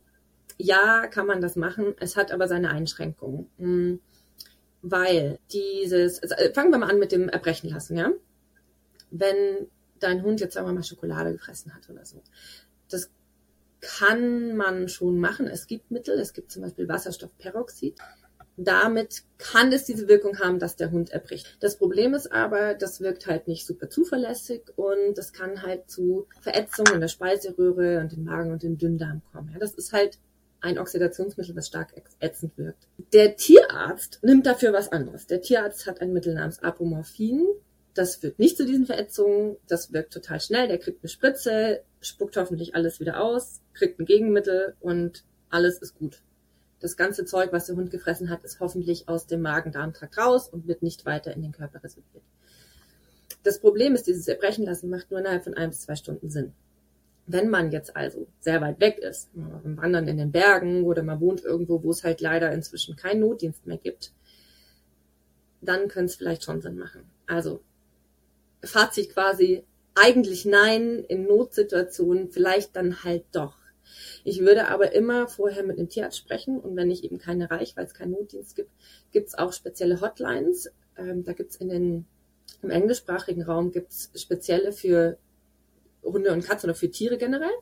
ja, 0.58 1.08
kann 1.08 1.28
man 1.28 1.42
das 1.42 1.56
machen, 1.56 1.96
es 2.00 2.18
hat 2.18 2.32
aber 2.32 2.48
seine 2.48 2.72
Einschränkungen. 2.72 3.50
Hm, 3.58 4.00
weil 4.82 5.40
dieses, 5.52 6.22
also 6.22 6.36
äh, 6.36 6.54
fangen 6.54 6.72
wir 6.72 6.78
mal 6.78 6.90
an 6.90 7.00
mit 7.00 7.13
dem 7.13 7.30
Erbrechen 7.30 7.70
lassen, 7.70 7.96
ja? 7.96 8.12
Wenn 9.12 9.68
dein 10.00 10.24
Hund 10.24 10.42
jetzt 10.42 10.56
sagen 10.56 10.68
wir 10.68 10.74
mal 10.74 10.84
Schokolade 10.84 11.32
gefressen 11.32 11.74
hat 11.74 11.90
oder 11.90 12.06
so, 12.06 12.22
das 12.90 13.10
kann 13.84 14.56
man 14.56 14.88
schon 14.88 15.20
machen. 15.20 15.48
Es 15.48 15.68
gibt 15.68 15.92
Mittel, 15.92 16.18
es 16.18 16.34
gibt 16.34 16.52
zum 16.52 16.63
Beispiel 16.63 16.88
Wasserstoffperoxid. 16.88 18.00
Damit 18.56 19.24
kann 19.40 19.74
es 19.74 19.84
diese 19.84 20.08
Wirkung 20.08 20.40
haben, 20.40 20.60
dass 20.60 20.75
der 20.75 20.92
Hund 20.92 21.10
erbricht. 21.10 21.58
Das 21.60 21.78
Problem 21.78 22.13
ist 22.13 22.32
aber, 22.32 22.75
das 22.75 23.02
wirkt 23.02 23.25
halt 23.28 23.48
nicht 23.48 23.66
super 23.66 23.90
zuverlässig 23.90 24.62
und 24.75 25.18
das 25.18 25.34
kann 25.34 25.63
halt 25.63 25.90
zu 25.90 26.28
Verätzungen 26.40 26.94
in 26.94 27.02
der 27.02 27.08
Speiseröhre 27.08 28.00
und 28.00 28.12
den 28.12 28.24
Magen 28.24 28.52
und 28.52 28.63
den 28.63 28.78
Dünndarm 28.78 29.22
kommen. 29.32 29.50
Ja, 29.54 29.60
das 29.60 29.74
ist 29.74 29.92
halt 29.92 30.20
ein 30.62 30.78
Oxidationsmittel, 30.80 31.54
das 31.54 31.68
stark 31.68 31.94
ätzend 32.20 32.58
wirkt. 32.58 32.88
Der 33.12 33.36
Tierarzt 33.36 34.20
nimmt 34.22 34.46
dafür 34.46 34.72
was 34.72 34.92
anderes. 34.92 35.28
Der 35.28 35.42
Tierarzt 35.42 35.88
hat 35.88 36.00
ein 36.00 36.13
Mittel 36.13 36.36
namens 36.36 36.60
Apomorphin. 36.60 37.46
Das 37.96 38.16
führt 38.18 38.40
nicht 38.40 38.56
zu 38.56 38.66
diesen 38.66 38.86
Verätzungen. 38.86 39.58
Das 39.68 39.92
wirkt 39.92 40.13
total 40.13 40.40
schnell. 40.40 40.68
Der 40.68 40.78
kriegt 40.78 41.04
eine 41.04 41.10
Spritze, 41.10 41.84
spuckt 42.03 42.38
hoffentlich 42.38 42.75
alles 42.75 43.00
wieder 43.00 43.22
aus, 43.22 43.62
kriegt 43.74 44.00
ein 44.00 44.05
Gegenmittel 44.05 44.75
und 44.79 45.24
alles 45.50 45.79
ist 45.79 45.95
gut. 45.95 46.22
Das 46.79 46.98
ganze 46.98 47.25
Zeug, 47.25 47.53
was 47.53 47.67
der 47.67 47.75
Hund 47.75 47.91
gefressen 47.91 48.29
hat, 48.29 48.43
ist 48.43 48.60
hoffentlich 48.60 49.07
aus 49.07 49.25
dem 49.25 49.41
Magen-Darm-Trakt 49.41 50.17
raus 50.17 50.50
und 50.50 50.67
wird 50.67 50.83
nicht 50.83 51.05
weiter 51.05 51.33
in 51.33 51.41
den 51.41 51.53
Körper 51.53 51.83
resorbiert. 51.83 52.24
Das 53.43 53.60
Problem 53.60 53.95
ist, 53.95 54.07
dieses 54.07 54.27
Erbrechen 54.27 54.65
lassen 54.65 54.89
macht 54.89 55.10
nur 55.10 55.19
innerhalb 55.19 55.43
von 55.43 55.53
ein 55.53 55.69
bis 55.69 55.81
zwei 55.81 55.95
Stunden 55.95 56.29
Sinn. 56.29 56.53
Wenn 57.25 57.50
man 57.50 57.72
jetzt 57.72 57.95
also 57.95 58.27
sehr 58.39 58.60
weit 58.60 58.81
weg 58.81 59.00
ist, 59.00 59.29
im 59.33 59.77
Wandern 59.77 60.10
in 60.10 60.17
den 60.17 60.31
Bergen 60.31 60.83
oder 60.83 61.03
man 61.03 61.22
wohnt 61.22 61.43
irgendwo, 61.43 61.83
wo 61.83 61.91
es 61.91 62.03
halt 62.03 62.19
leider 62.19 62.51
inzwischen 62.51 62.98
keinen 62.98 63.22
Notdienst 63.22 63.65
mehr 63.65 63.77
gibt, 63.77 64.12
dann 65.62 65.88
könnte 65.88 66.12
es 66.12 66.15
vielleicht 66.15 66.43
schon 66.43 66.62
Sinn 66.62 66.77
machen. 66.77 67.10
Also 67.27 67.62
Fazit 68.63 69.13
quasi, 69.13 69.63
eigentlich 69.96 70.46
nein, 70.46 71.04
in 71.08 71.26
Notsituationen 71.26 72.32
vielleicht 72.32 72.76
dann 72.76 73.04
halt 73.04 73.26
doch. 73.32 73.58
Ich 74.24 74.40
würde 74.40 74.68
aber 74.70 74.94
immer 74.94 75.28
vorher 75.28 75.64
mit 75.64 75.78
einem 75.78 75.90
Tierarzt 75.90 76.18
sprechen 76.18 76.60
und 76.60 76.76
wenn 76.76 76.90
ich 76.90 77.04
eben 77.04 77.20
keine 77.20 77.52
reich, 77.52 77.76
weil 77.76 77.86
es 77.86 77.94
keinen 77.94 78.12
Notdienst 78.12 78.56
gibt, 78.56 78.72
gibt 79.12 79.28
es 79.28 79.38
auch 79.38 79.54
spezielle 79.54 80.02
Hotlines. 80.02 80.72
Ähm, 80.98 81.24
da 81.24 81.34
gibt 81.34 81.52
es 81.52 81.58
in 81.58 81.70
den 81.70 82.06
im 82.62 82.70
englischsprachigen 82.70 83.44
Raum 83.44 83.72
gibt's 83.72 84.10
spezielle 84.16 84.72
für 84.72 85.18
Hunde 86.02 86.32
und 86.32 86.46
Katzen 86.46 86.70
oder 86.70 86.80
für 86.80 86.90
Tiere 86.90 87.18
generell. 87.18 87.54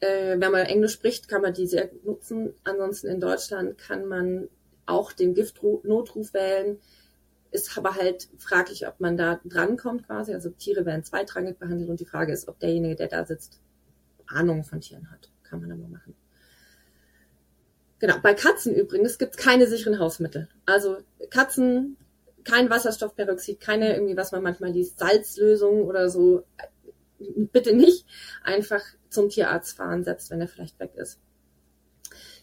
Äh, 0.00 0.38
wenn 0.38 0.52
man 0.52 0.66
Englisch 0.66 0.92
spricht, 0.92 1.28
kann 1.28 1.42
man 1.42 1.52
die 1.52 1.66
sehr 1.66 1.88
gut 1.88 2.04
nutzen. 2.04 2.54
Ansonsten 2.64 3.08
in 3.08 3.20
Deutschland 3.20 3.76
kann 3.76 4.06
man 4.06 4.48
auch 4.86 5.12
den 5.12 5.34
Giftnotruf 5.34 6.32
wählen 6.32 6.78
ist 7.50 7.76
aber 7.78 7.94
halt 7.94 8.28
fraglich, 8.38 8.86
ob 8.86 9.00
man 9.00 9.16
da 9.16 9.40
drankommt 9.44 10.06
quasi. 10.06 10.34
Also 10.34 10.50
Tiere 10.50 10.84
werden 10.84 11.04
zweitrangig 11.04 11.58
behandelt 11.58 11.90
und 11.90 12.00
die 12.00 12.06
Frage 12.06 12.32
ist, 12.32 12.48
ob 12.48 12.58
derjenige, 12.58 12.96
der 12.96 13.08
da 13.08 13.24
sitzt, 13.24 13.60
Ahnung 14.26 14.64
von 14.64 14.80
Tieren 14.80 15.10
hat. 15.10 15.30
Kann 15.42 15.60
man 15.60 15.72
aber 15.72 15.88
machen. 15.88 16.14
Genau, 18.00 18.18
bei 18.22 18.34
Katzen 18.34 18.74
übrigens 18.74 19.18
gibt 19.18 19.36
es 19.36 19.42
keine 19.42 19.66
sicheren 19.66 19.98
Hausmittel. 19.98 20.48
Also 20.66 20.98
Katzen, 21.30 21.96
kein 22.44 22.70
Wasserstoffperoxid, 22.70 23.60
keine 23.60 23.94
irgendwie, 23.94 24.16
was 24.16 24.30
man 24.30 24.42
manchmal 24.42 24.70
liest, 24.70 24.98
Salzlösung 24.98 25.82
oder 25.84 26.08
so. 26.08 26.44
Bitte 27.18 27.74
nicht 27.74 28.06
einfach 28.44 28.82
zum 29.10 29.28
Tierarzt 29.28 29.76
fahren, 29.76 30.04
selbst 30.04 30.30
wenn 30.30 30.40
er 30.40 30.48
vielleicht 30.48 30.78
weg 30.78 30.94
ist. 30.94 31.18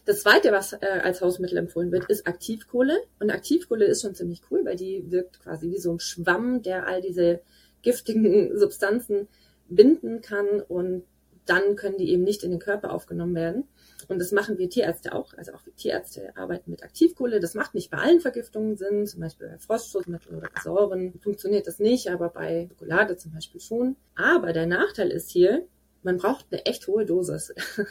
Das 0.06 0.22
zweite, 0.22 0.52
was 0.52 0.72
äh, 0.72 1.00
als 1.02 1.20
Hausmittel 1.20 1.58
empfohlen 1.58 1.90
wird, 1.90 2.08
ist 2.08 2.28
Aktivkohle. 2.28 2.96
Und 3.18 3.30
Aktivkohle 3.30 3.86
ist 3.86 4.02
schon 4.02 4.14
ziemlich 4.14 4.40
cool, 4.50 4.64
weil 4.64 4.76
die 4.76 5.10
wirkt 5.10 5.40
quasi 5.40 5.70
wie 5.70 5.78
so 5.78 5.92
ein 5.92 6.00
Schwamm, 6.00 6.62
der 6.62 6.86
all 6.86 7.02
diese 7.02 7.40
giftigen 7.82 8.56
Substanzen 8.56 9.26
binden 9.68 10.20
kann 10.20 10.62
und 10.62 11.02
dann 11.44 11.76
können 11.76 11.96
die 11.96 12.10
eben 12.10 12.24
nicht 12.24 12.42
in 12.42 12.50
den 12.50 12.60
Körper 12.60 12.92
aufgenommen 12.92 13.34
werden. 13.34 13.64
Und 14.08 14.20
das 14.20 14.32
machen 14.32 14.58
wir 14.58 14.68
Tierärzte 14.68 15.12
auch. 15.14 15.32
Also 15.34 15.52
auch 15.52 15.62
Tierärzte 15.76 16.36
arbeiten 16.36 16.70
mit 16.70 16.82
Aktivkohle. 16.82 17.40
Das 17.40 17.54
macht 17.54 17.74
nicht 17.74 17.90
bei 17.90 17.98
allen 17.98 18.20
Vergiftungen 18.20 18.76
Sinn. 18.76 19.06
Zum 19.06 19.20
Beispiel 19.20 19.48
bei 19.48 19.58
Frostschutzmitteln 19.58 20.36
oder 20.36 20.50
Säuren 20.62 21.18
funktioniert 21.20 21.66
das 21.66 21.78
nicht, 21.78 22.10
aber 22.10 22.28
bei 22.28 22.68
Schokolade 22.68 23.16
zum 23.16 23.32
Beispiel 23.32 23.60
schon. 23.60 23.96
Aber 24.16 24.52
der 24.52 24.66
Nachteil 24.66 25.10
ist 25.10 25.30
hier, 25.30 25.66
man 26.06 26.18
braucht 26.18 26.46
eine 26.50 26.64
echt 26.64 26.86
hohe 26.86 27.04
Dosis. 27.04 27.52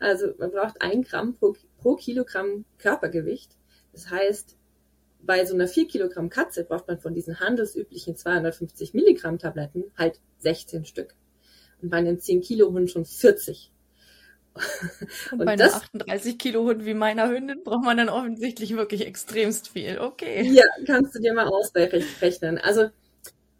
Also 0.00 0.28
man 0.38 0.52
braucht 0.52 0.80
ein 0.80 1.02
Gramm 1.02 1.34
pro, 1.34 1.56
pro 1.78 1.96
Kilogramm 1.96 2.64
Körpergewicht. 2.78 3.50
Das 3.92 4.10
heißt, 4.10 4.56
bei 5.20 5.44
so 5.44 5.54
einer 5.54 5.66
4 5.66 5.88
Kilogramm 5.88 6.30
Katze 6.30 6.64
braucht 6.64 6.86
man 6.86 7.00
von 7.00 7.12
diesen 7.12 7.40
handelsüblichen 7.40 8.16
250 8.16 8.94
Milligramm 8.94 9.38
Tabletten 9.38 9.84
halt 9.98 10.20
16 10.38 10.84
Stück. 10.84 11.14
Und 11.82 11.90
bei 11.90 11.96
einem 11.96 12.20
10 12.20 12.40
Kilo 12.40 12.72
Hund 12.72 12.90
schon 12.90 13.04
40. 13.04 13.72
Und, 15.32 15.40
und 15.40 15.44
bei 15.44 15.52
einem 15.52 15.68
38 15.68 16.38
Kilo 16.38 16.64
Hund 16.64 16.86
wie 16.86 16.94
meiner 16.94 17.28
Hündin 17.28 17.62
braucht 17.62 17.84
man 17.84 17.98
dann 17.98 18.08
offensichtlich 18.08 18.74
wirklich 18.74 19.06
extremst 19.06 19.68
viel. 19.68 19.98
Okay. 19.98 20.48
Ja, 20.50 20.64
kannst 20.86 21.14
du 21.14 21.18
dir 21.18 21.34
mal 21.34 21.46
ausrechnen. 21.46 22.56
Also 22.56 22.88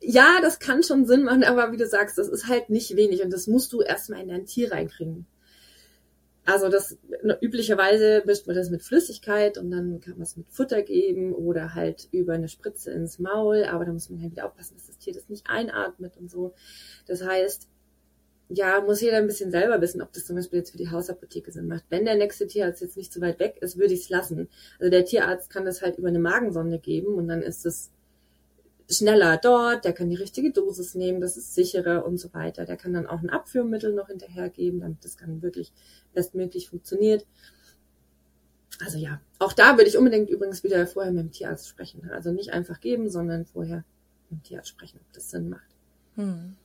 ja, 0.09 0.39
das 0.41 0.61
kann 0.61 0.85
schon 0.85 1.05
Sinn 1.05 1.25
machen, 1.25 1.43
aber 1.43 1.73
wie 1.73 1.77
du 1.77 1.87
sagst, 1.87 2.17
das 2.17 2.29
ist 2.29 2.47
halt 2.47 2.71
nicht 2.71 2.95
wenig 2.95 3.25
und 3.25 3.33
das 3.33 3.49
musst 3.49 3.73
du 3.73 3.81
erstmal 3.81 4.21
in 4.21 4.29
dein 4.29 4.47
Tier 4.47 4.71
reinkriegen. 4.71 5.27
Also 6.45 6.69
das 6.69 6.97
üblicherweise 7.41 8.23
mischt 8.25 8.47
man 8.47 8.55
das 8.55 8.71
mit 8.71 8.85
Flüssigkeit 8.85 9.59
und 9.59 9.73
dann 9.73 10.01
kann 10.01 10.13
man 10.13 10.23
es 10.23 10.37
mit 10.37 10.47
Futter 10.49 10.83
geben 10.83 11.35
oder 11.35 11.75
halt 11.75 12.07
über 12.13 12.35
eine 12.35 12.47
Spritze 12.47 12.93
ins 12.93 13.19
Maul, 13.19 13.65
aber 13.65 13.85
da 13.85 13.93
muss 13.93 14.09
man 14.09 14.23
halt 14.23 14.31
wieder 14.31 14.47
aufpassen, 14.47 14.77
dass 14.77 14.87
das 14.87 14.99
Tier 14.99 15.13
das 15.13 15.29
nicht 15.29 15.51
einatmet 15.51 16.17
und 16.17 16.31
so. 16.31 16.55
Das 17.09 17.25
heißt, 17.25 17.69
ja, 18.49 18.81
muss 18.81 19.01
jeder 19.01 19.17
ein 19.17 19.27
bisschen 19.27 19.51
selber 19.51 19.81
wissen, 19.81 20.01
ob 20.03 20.13
das 20.13 20.25
zum 20.25 20.37
Beispiel 20.37 20.61
jetzt 20.61 20.71
für 20.71 20.79
die 20.79 20.93
Hausapotheke 20.93 21.51
Sinn 21.51 21.67
macht. 21.67 21.85
Wenn 21.89 22.05
der 22.05 22.15
nächste 22.15 22.47
Tierarzt 22.47 22.81
jetzt 22.81 22.97
nicht 22.97 23.13
so 23.13 23.21
weit 23.21 23.41
weg 23.41 23.57
ist, 23.61 23.77
würde 23.77 23.95
ich 23.95 24.03
es 24.03 24.09
lassen. 24.09 24.49
Also 24.79 24.89
der 24.89 25.05
Tierarzt 25.05 25.51
kann 25.51 25.65
das 25.65 25.83
halt 25.83 25.99
über 25.99 26.07
eine 26.07 26.21
Magensonde 26.21 26.79
geben 26.79 27.15
und 27.15 27.27
dann 27.27 27.43
ist 27.43 27.67
es 27.67 27.91
schneller 28.89 29.37
dort, 29.37 29.85
der 29.85 29.93
kann 29.93 30.11
die 30.11 30.17
richtige 30.17 30.53
Dosis 30.53 30.95
nehmen, 30.95 31.21
das 31.21 31.37
ist 31.37 31.55
sicherer 31.55 32.05
und 32.05 32.19
so 32.19 32.33
weiter. 32.33 32.65
Der 32.65 32.77
kann 32.77 32.93
dann 32.93 33.07
auch 33.07 33.21
ein 33.21 33.31
Abführmittel 33.31 33.93
noch 33.93 34.09
hinterhergeben, 34.09 34.81
damit 34.81 35.05
das 35.05 35.17
dann 35.17 35.43
wirklich 35.43 35.73
bestmöglich 36.15 36.69
funktioniert. 36.69 37.27
Also 38.85 38.99
ja, 38.99 39.21
auch 39.39 39.53
da 39.53 39.77
würde 39.77 39.89
ich 39.89 39.97
unbedingt 39.97 40.31
übrigens 40.31 40.63
wieder 40.63 40.87
vorher 40.87 41.13
mit 41.13 41.25
dem 41.25 41.33
Tierarzt 41.33 41.69
sprechen. 41.69 42.11
Also 42.11 42.31
nicht 42.31 42.53
einfach 42.53 42.81
geben, 42.81 43.09
sondern 43.09 43.47
vorher 43.47 43.85
mit 44.31 44.41
dem 44.41 44.43
Tierarzt 44.43 44.69
sprechen, 44.69 45.01
ob 45.01 45.13
das 45.13 45.31
Sinn 45.31 45.49
macht. 45.49 45.75
Hm. 46.17 46.57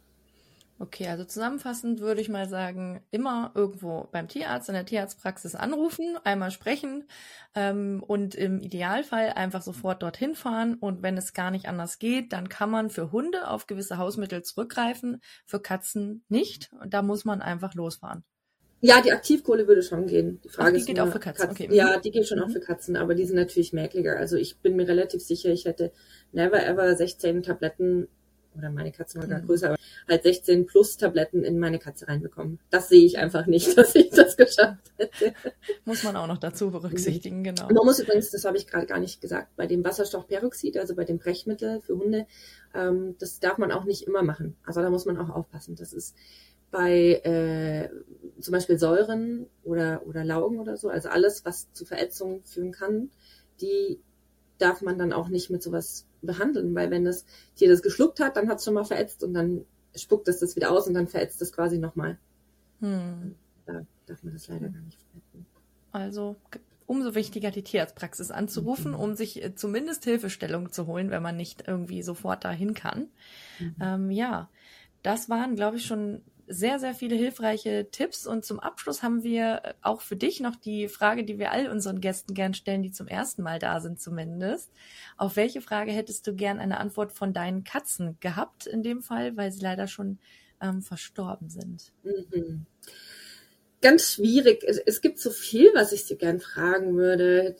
Okay, 0.81 1.07
also 1.09 1.23
zusammenfassend 1.23 2.00
würde 2.00 2.21
ich 2.21 2.29
mal 2.29 2.50
sagen, 2.50 3.03
immer 3.11 3.51
irgendwo 3.53 4.07
beim 4.11 4.27
Tierarzt 4.27 4.67
in 4.67 4.73
der 4.73 4.83
Tierarztpraxis 4.83 5.53
anrufen, 5.53 6.17
einmal 6.23 6.50
sprechen 6.50 7.07
ähm, 7.53 8.01
und 8.01 8.33
im 8.33 8.59
Idealfall 8.59 9.33
einfach 9.33 9.61
sofort 9.61 10.01
dorthin 10.01 10.33
fahren. 10.33 10.73
Und 10.73 11.03
wenn 11.03 11.17
es 11.17 11.33
gar 11.33 11.51
nicht 11.51 11.67
anders 11.67 12.00
geht, 12.00 12.33
dann 12.33 12.50
kann 12.50 12.71
man 12.71 12.89
für 12.89 13.11
Hunde 13.11 13.47
auf 13.47 13.67
gewisse 13.67 14.00
Hausmittel 14.00 14.41
zurückgreifen, 14.41 15.21
für 15.45 15.59
Katzen 15.59 16.25
nicht. 16.29 16.71
Und 16.81 16.95
da 16.95 17.03
muss 17.03 17.25
man 17.25 17.43
einfach 17.43 17.75
losfahren. 17.75 18.23
Ja, 18.79 19.01
die 19.01 19.11
Aktivkohle 19.11 19.67
würde 19.67 19.83
schon 19.83 20.07
gehen. 20.07 20.41
Die 20.43 20.50
Frage 20.50 20.69
Ach, 20.69 20.73
die 20.73 20.79
ist 20.79 20.88
geht 20.88 20.97
nur, 20.97 21.07
auch 21.07 21.11
für 21.11 21.19
Katzen. 21.19 21.50
Katzen. 21.50 21.65
Okay. 21.67 21.75
Ja, 21.75 22.00
die 22.00 22.09
geht 22.09 22.27
schon 22.27 22.39
mhm. 22.39 22.45
auch 22.45 22.50
für 22.50 22.59
Katzen, 22.59 22.97
aber 22.97 23.13
die 23.13 23.25
sind 23.25 23.35
natürlich 23.35 23.71
mäkliger. 23.71 24.17
Also 24.17 24.35
ich 24.35 24.57
bin 24.57 24.75
mir 24.75 24.88
relativ 24.88 25.22
sicher, 25.22 25.51
ich 25.51 25.65
hätte 25.65 25.91
never 26.31 26.65
ever 26.65 26.96
16 26.96 27.44
Tabletten 27.44 28.07
oder 28.57 28.70
meine 28.70 28.92
Katzen 28.92 29.22
war 29.22 29.27
gar 29.27 29.42
mhm. 29.42 29.46
größer, 29.48 29.68
aber 29.70 29.77
halt 30.09 30.24
16 30.24 30.66
plus 30.66 30.98
Tabletten 30.98 31.44
in 31.44 31.59
meine 31.59 31.79
Katze 31.79 32.07
reinbekommen. 32.07 32.59
Das 32.70 32.90
sehe 32.90 33.05
ich 33.05 33.18
einfach 33.18 33.46
nicht, 33.46 33.77
dass 33.77 33.96
ich 33.96 34.09
das 34.09 34.37
geschafft 34.37 34.92
hätte. 34.98 35.33
Muss 35.85 36.03
man 36.03 36.16
auch 36.16 36.27
noch 36.27 36.37
dazu 36.37 36.72
berücksichtigen, 36.72 37.40
mhm. 37.40 37.44
genau. 37.44 37.68
Man 37.72 37.85
muss 37.85 38.00
übrigens, 38.00 38.29
das 38.31 38.46
habe 38.46 38.57
ich 38.57 38.68
gerade 38.68 38.87
gar 38.87 39.00
nicht 39.00 39.22
gesagt, 39.22 39.55
bei 39.55 39.68
dem 39.68 39.83
Wasserstoffperoxid, 39.83 40.77
also 40.77 40.96
bei 40.96 41.05
dem 41.05 41.20
Brechmittel 41.20 41.81
für 41.81 41.98
Hunde, 41.98 42.27
ähm, 42.74 43.16
das 43.20 43.40
darf 43.40 43.57
man 43.57 43.72
auch 43.72 43.85
nicht 43.85 44.03
immer 44.07 44.24
machen. 44.24 44.55
Also 44.66 44.81
da 44.81 44.90
muss 44.90 45.05
man 45.05 45.18
auch 45.18 45.29
aufpassen. 45.29 45.75
Das 45.75 45.94
ist 45.94 46.16
bei 46.72 47.22
äh, 47.24 47.90
zum 48.40 48.53
Beispiel 48.53 48.79
Säuren 48.79 49.48
oder, 49.64 50.01
oder 50.07 50.24
Laugen 50.24 50.59
oder 50.59 50.77
so, 50.77 50.90
also 50.90 51.09
alles, 51.09 51.46
was 51.46 51.72
zu 51.74 51.85
Verätzungen 51.85 52.44
führen 52.46 52.72
kann, 52.72 53.11
die 53.59 54.00
darf 54.61 54.81
man 54.81 54.97
dann 54.97 55.13
auch 55.13 55.27
nicht 55.27 55.50
mit 55.50 55.63
sowas 55.63 56.05
behandeln, 56.21 56.75
weil 56.75 56.91
wenn 56.91 57.05
das 57.05 57.25
Tier 57.55 57.69
das 57.69 57.81
geschluckt 57.81 58.19
hat, 58.19 58.35
dann 58.37 58.50
hat 58.50 58.59
es 58.59 58.65
schon 58.65 58.74
mal 58.74 58.85
verätzt 58.85 59.24
und 59.24 59.33
dann 59.33 59.65
spuckt 59.95 60.27
es 60.27 60.39
das 60.39 60.55
wieder 60.55 60.71
aus 60.71 60.87
und 60.87 60.93
dann 60.93 61.07
verätzt 61.07 61.41
es 61.41 61.51
quasi 61.51 61.77
nochmal. 61.77 62.17
Hm. 62.79 63.35
Da 63.65 63.85
darf 64.05 64.24
man 64.24 64.33
das 64.33 64.47
leider 64.47 64.69
gar 64.69 64.81
nicht 64.81 65.00
verwenden. 65.01 65.45
Also 65.91 66.35
umso 66.85 67.15
wichtiger, 67.15 67.51
die 67.51 67.63
Tierarztpraxis 67.63 68.31
anzurufen, 68.31 68.91
mhm. 68.91 69.00
um 69.00 69.15
sich 69.15 69.41
äh, 69.41 69.55
zumindest 69.55 70.03
Hilfestellung 70.03 70.71
zu 70.71 70.87
holen, 70.87 71.09
wenn 71.09 71.24
man 71.24 71.37
nicht 71.37 71.63
irgendwie 71.67 72.03
sofort 72.03 72.43
dahin 72.43 72.74
kann. 72.74 73.07
Mhm. 73.59 73.75
Ähm, 73.81 74.11
ja, 74.11 74.50
das 75.01 75.29
waren, 75.29 75.55
glaube 75.55 75.77
ich, 75.77 75.85
schon 75.85 76.21
sehr, 76.51 76.79
sehr 76.79 76.94
viele 76.94 77.16
hilfreiche 77.16 77.87
Tipps. 77.92 78.27
Und 78.27 78.46
zum 78.46 78.59
Abschluss 78.59 79.03
haben 79.03 79.24
wir 79.24 79.61
äh, 79.64 79.74
auch 79.81 80.01
für 80.01 80.16
dich 80.16 80.40
noch 80.40 80.55
die 80.55 80.87
Frage, 80.87 81.24
die 81.24 81.40
wir 81.40 81.51
all 81.51 81.70
unseren 81.70 82.01
Gästen 82.01 82.33
gern 82.33 82.53
stellen, 82.53 82.83
die 82.83 82.92
zum 82.92 83.07
ersten 83.07 83.42
Mal 83.42 83.59
da 83.59 83.79
sind 83.79 84.00
zumindest. 84.01 84.72
Auf 85.18 85.35
welche 85.35 85.61
Frage 85.61 85.92
hättest 85.92 86.27
du 86.27 86.35
gern 86.35 86.59
eine 86.59 86.79
Antwort 86.79 87.11
von 87.11 87.33
deinen 87.33 87.64
Katzen 87.64 88.18
gehabt 88.20 88.68
in 88.68 88.83
dem 88.83 89.01
Fall, 89.01 89.37
weil 89.37 89.51
sie 89.51 89.61
leider 89.61 89.87
schon 89.87 90.20
ähm, 90.61 90.81
verstorben 90.81 91.50
sind? 91.50 91.92
Mhm. 92.03 92.66
Ganz 93.81 94.14
schwierig. 94.14 94.64
Es 94.85 95.01
gibt 95.01 95.20
so 95.20 95.31
viel, 95.31 95.72
was 95.74 95.92
ich 95.92 96.05
dir 96.05 96.18
gern 96.18 96.40
fragen 96.40 96.96
würde. 96.96 97.55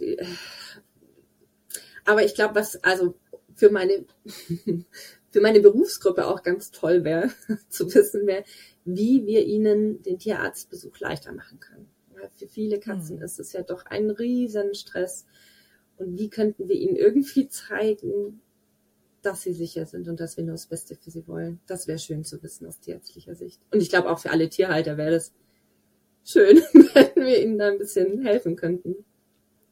Aber 2.06 2.24
ich 2.24 2.36
glaube, 2.36 2.56
was, 2.56 2.84
also 2.84 3.16
für 3.56 3.70
meine, 3.70 4.06
für 5.32 5.42
meine 5.42 5.60
Berufsgruppe 5.62 6.28
auch 6.28 6.44
ganz 6.44 6.72
toll 6.72 7.04
wäre, 7.04 7.32
zu 7.70 7.94
wissen 7.94 8.28
wäre, 8.28 8.44
wie 8.86 9.26
wir 9.26 9.46
ihnen 9.46 10.02
den 10.02 10.20
Tierarztbesuch 10.20 11.00
leichter 11.00 11.34
machen 11.34 11.60
können. 11.60 11.88
Weil 12.14 12.30
für 12.36 12.48
viele 12.48 12.80
Katzen 12.80 13.18
mhm. 13.18 13.24
ist 13.24 13.40
es 13.40 13.54
ja 13.54 13.62
doch 13.62 13.86
ein 13.86 14.10
Riesenstress. 14.10 15.26
Und 15.98 16.18
wie 16.18 16.30
könnten 16.30 16.68
wir 16.68 16.76
ihnen 16.76 16.96
irgendwie 16.96 17.48
zeigen, 17.48 18.42
dass 19.22 19.42
sie 19.42 19.54
sicher 19.54 19.86
sind 19.86 20.08
und 20.08 20.20
dass 20.20 20.38
wir 20.38 20.44
nur 20.44 20.54
das 20.54 20.68
Beste 20.68 20.96
für 20.96 21.12
sie 21.12 21.28
wollen. 21.28 21.60
Das 21.68 21.88
wäre 21.88 22.00
schön 22.00 22.24
zu 22.24 22.42
wissen 22.42 22.66
aus 22.66 22.80
tierärztlicher 22.80 23.36
Sicht. 23.36 23.62
Und 23.72 23.82
ich 23.82 23.90
glaube 23.90 24.10
auch 24.10 24.20
für 24.20 24.32
alle 24.32 24.50
Tierhalter 24.50 24.98
wäre 24.98 25.12
das 25.12 25.34
schön, 26.24 26.58
wenn 26.74 27.26
wir 27.26 27.42
ihnen 27.42 27.58
da 27.58 27.68
ein 27.68 27.78
bisschen 27.78 28.22
helfen 28.22 28.56
könnten. 28.56 28.96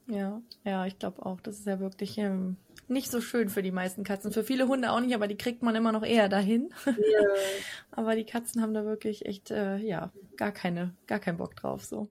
Ja, 0.08 0.42
ja, 0.66 0.86
ich 0.86 0.98
glaube 0.98 1.26
auch. 1.26 1.40
Das 1.42 1.60
ist 1.60 1.68
ja 1.68 1.80
wirklich 1.80 2.18
ähm, 2.18 2.58
nicht 2.90 3.12
so 3.12 3.22
schön 3.22 3.50
für 3.50 3.62
die 3.62 3.72
meisten 3.72 4.04
Katzen. 4.04 4.32
Für 4.32 4.44
viele 4.44 4.68
Hunde 4.68 4.92
auch 4.92 5.00
nicht, 5.00 5.16
aber 5.16 5.28
die 5.28 5.38
kriegt 5.38 5.62
man 5.64 5.76
immer 5.76 5.92
noch 5.92 6.04
eher 6.04 6.30
dahin. 6.30 6.74
Ja. 6.86 6.94
aber 7.92 8.16
die 8.16 8.26
Katzen 8.26 8.62
haben 8.62 8.74
da 8.74 8.86
wirklich 8.86 9.26
echt, 9.26 9.52
äh, 9.52 9.78
ja, 9.78 10.12
gar 10.38 10.52
keine, 10.52 10.96
gar 11.08 11.20
keinen 11.20 11.38
Bock 11.38 11.56
drauf, 11.56 11.86
so. 11.86 12.10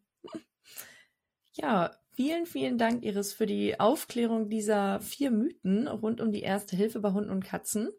Ja, 1.52 1.90
vielen, 2.12 2.46
vielen 2.46 2.78
Dank, 2.78 3.04
Iris, 3.04 3.32
für 3.32 3.46
die 3.46 3.80
Aufklärung 3.80 4.48
dieser 4.48 5.00
vier 5.00 5.32
Mythen 5.32 5.88
rund 5.88 6.20
um 6.20 6.30
die 6.30 6.42
erste 6.42 6.76
Hilfe 6.76 7.00
bei 7.00 7.12
Hunden 7.12 7.30
und 7.30 7.44
Katzen. 7.44 7.90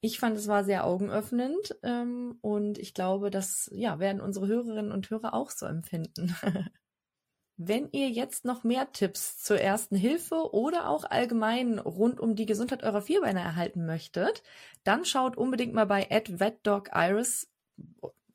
Ich 0.00 0.18
fand, 0.18 0.36
es 0.36 0.48
war 0.48 0.64
sehr 0.64 0.84
augenöffnend 0.84 1.76
ähm, 1.82 2.38
und 2.40 2.78
ich 2.78 2.94
glaube, 2.94 3.30
das 3.30 3.68
ja, 3.72 3.98
werden 3.98 4.20
unsere 4.20 4.46
Hörerinnen 4.46 4.92
und 4.92 5.10
Hörer 5.10 5.34
auch 5.34 5.50
so 5.50 5.66
empfinden. 5.66 6.34
Wenn 7.60 7.88
ihr 7.90 8.08
jetzt 8.08 8.44
noch 8.44 8.62
mehr 8.62 8.92
Tipps 8.92 9.42
zur 9.42 9.60
ersten 9.60 9.96
Hilfe 9.96 10.54
oder 10.54 10.88
auch 10.88 11.02
allgemein 11.02 11.80
rund 11.80 12.20
um 12.20 12.36
die 12.36 12.46
Gesundheit 12.46 12.84
eurer 12.84 13.02
Vierbeiner 13.02 13.40
erhalten 13.40 13.84
möchtet, 13.84 14.44
dann 14.84 15.04
schaut 15.04 15.36
unbedingt 15.36 15.74
mal 15.74 15.86
bei 15.86 16.06
@vetdogiris 16.08 17.48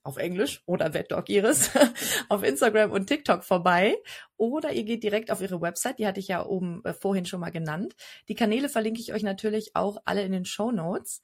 auf 0.03 0.17
Englisch 0.17 0.61
oder 0.65 0.93
vetdogiris 0.93 1.71
auf 2.27 2.43
Instagram 2.43 2.91
und 2.91 3.07
TikTok 3.07 3.45
vorbei 3.45 3.95
oder 4.35 4.73
ihr 4.73 4.83
geht 4.83 5.03
direkt 5.03 5.31
auf 5.31 5.39
ihre 5.39 5.61
Website, 5.61 5.99
die 5.99 6.05
hatte 6.05 6.19
ich 6.19 6.27
ja 6.27 6.45
oben 6.45 6.83
äh, 6.83 6.93
vorhin 6.93 7.25
schon 7.25 7.39
mal 7.39 7.51
genannt. 7.51 7.95
Die 8.27 8.35
Kanäle 8.35 8.67
verlinke 8.67 8.99
ich 8.99 9.13
euch 9.13 9.23
natürlich 9.23 9.73
auch 9.73 9.95
alle 10.03 10.23
in 10.23 10.33
den 10.33 10.43
Show 10.43 10.71
Notes. 10.71 11.21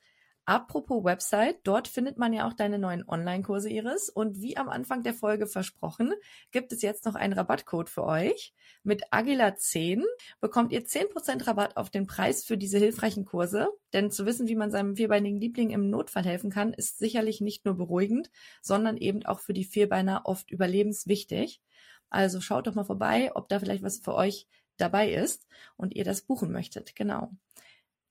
Apropos 0.49 1.03
Website, 1.03 1.59
dort 1.61 1.87
findet 1.87 2.17
man 2.17 2.33
ja 2.33 2.47
auch 2.47 2.53
deine 2.53 2.79
neuen 2.79 3.07
Online-Kurse, 3.07 3.69
Iris. 3.69 4.09
Und 4.09 4.41
wie 4.41 4.57
am 4.57 4.67
Anfang 4.67 5.03
der 5.03 5.13
Folge 5.13 5.45
versprochen, 5.45 6.11
gibt 6.49 6.73
es 6.73 6.81
jetzt 6.81 7.05
noch 7.05 7.13
einen 7.13 7.33
Rabattcode 7.33 7.87
für 7.87 8.03
euch. 8.03 8.55
Mit 8.81 9.13
Agila10 9.13 10.01
bekommt 10.41 10.71
ihr 10.71 10.83
10% 10.83 11.45
Rabatt 11.45 11.77
auf 11.77 11.91
den 11.91 12.07
Preis 12.07 12.45
für 12.45 12.57
diese 12.57 12.79
hilfreichen 12.79 13.25
Kurse. 13.25 13.67
Denn 13.93 14.09
zu 14.09 14.25
wissen, 14.25 14.47
wie 14.47 14.55
man 14.55 14.71
seinem 14.71 14.95
vierbeinigen 14.95 15.39
Liebling 15.39 15.69
im 15.69 15.91
Notfall 15.91 16.23
helfen 16.23 16.49
kann, 16.49 16.73
ist 16.73 16.97
sicherlich 16.97 17.41
nicht 17.41 17.65
nur 17.65 17.77
beruhigend, 17.77 18.31
sondern 18.63 18.97
eben 18.97 19.23
auch 19.27 19.41
für 19.41 19.53
die 19.53 19.65
Vierbeiner 19.65 20.23
oft 20.23 20.49
überlebenswichtig. 20.49 21.61
Also 22.09 22.41
schaut 22.41 22.65
doch 22.65 22.73
mal 22.73 22.85
vorbei, 22.85 23.29
ob 23.35 23.49
da 23.49 23.59
vielleicht 23.59 23.83
was 23.83 23.99
für 23.99 24.15
euch 24.15 24.47
dabei 24.77 25.11
ist 25.11 25.45
und 25.77 25.93
ihr 25.93 26.05
das 26.05 26.23
buchen 26.23 26.51
möchtet. 26.51 26.95
Genau. 26.95 27.29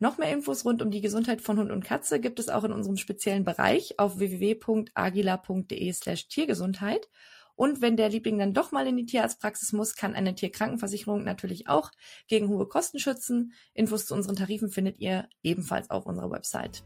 Noch 0.00 0.16
mehr 0.18 0.32
Infos 0.32 0.64
rund 0.64 0.80
um 0.80 0.90
die 0.90 1.00
Gesundheit 1.00 1.40
von 1.40 1.58
Hund 1.58 1.72
und 1.72 1.84
Katze 1.84 2.20
gibt 2.20 2.38
es 2.38 2.48
auch 2.48 2.62
in 2.64 2.72
unserem 2.72 2.96
speziellen 2.96 3.44
Bereich 3.44 3.98
auf 3.98 4.18
www.agila.de 4.18 5.92
slash 5.92 6.28
Tiergesundheit. 6.28 7.08
Und 7.56 7.80
wenn 7.80 7.96
der 7.96 8.08
Liebling 8.08 8.38
dann 8.38 8.54
doch 8.54 8.70
mal 8.70 8.86
in 8.86 8.96
die 8.96 9.06
Tierarztpraxis 9.06 9.72
muss, 9.72 9.96
kann 9.96 10.14
eine 10.14 10.36
Tierkrankenversicherung 10.36 11.24
natürlich 11.24 11.68
auch 11.68 11.90
gegen 12.28 12.48
hohe 12.48 12.68
Kosten 12.68 13.00
schützen. 13.00 13.52
Infos 13.74 14.06
zu 14.06 14.14
unseren 14.14 14.36
Tarifen 14.36 14.70
findet 14.70 15.00
ihr 15.00 15.28
ebenfalls 15.42 15.90
auf 15.90 16.06
unserer 16.06 16.30
Website. 16.30 16.84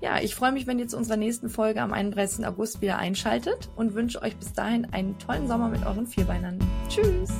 Ja, 0.00 0.20
ich 0.20 0.36
freue 0.36 0.52
mich, 0.52 0.68
wenn 0.68 0.78
ihr 0.78 0.86
zu 0.86 0.96
unserer 0.96 1.16
nächsten 1.16 1.48
Folge 1.48 1.82
am 1.82 1.92
31. 1.92 2.46
August 2.46 2.80
wieder 2.80 2.98
einschaltet 2.98 3.68
und 3.74 3.94
wünsche 3.94 4.22
euch 4.22 4.36
bis 4.36 4.52
dahin 4.52 4.84
einen 4.92 5.18
tollen 5.18 5.48
Sommer 5.48 5.68
mit 5.68 5.84
euren 5.84 6.06
Vierbeinern. 6.06 6.60
Tschüss! 6.88 7.32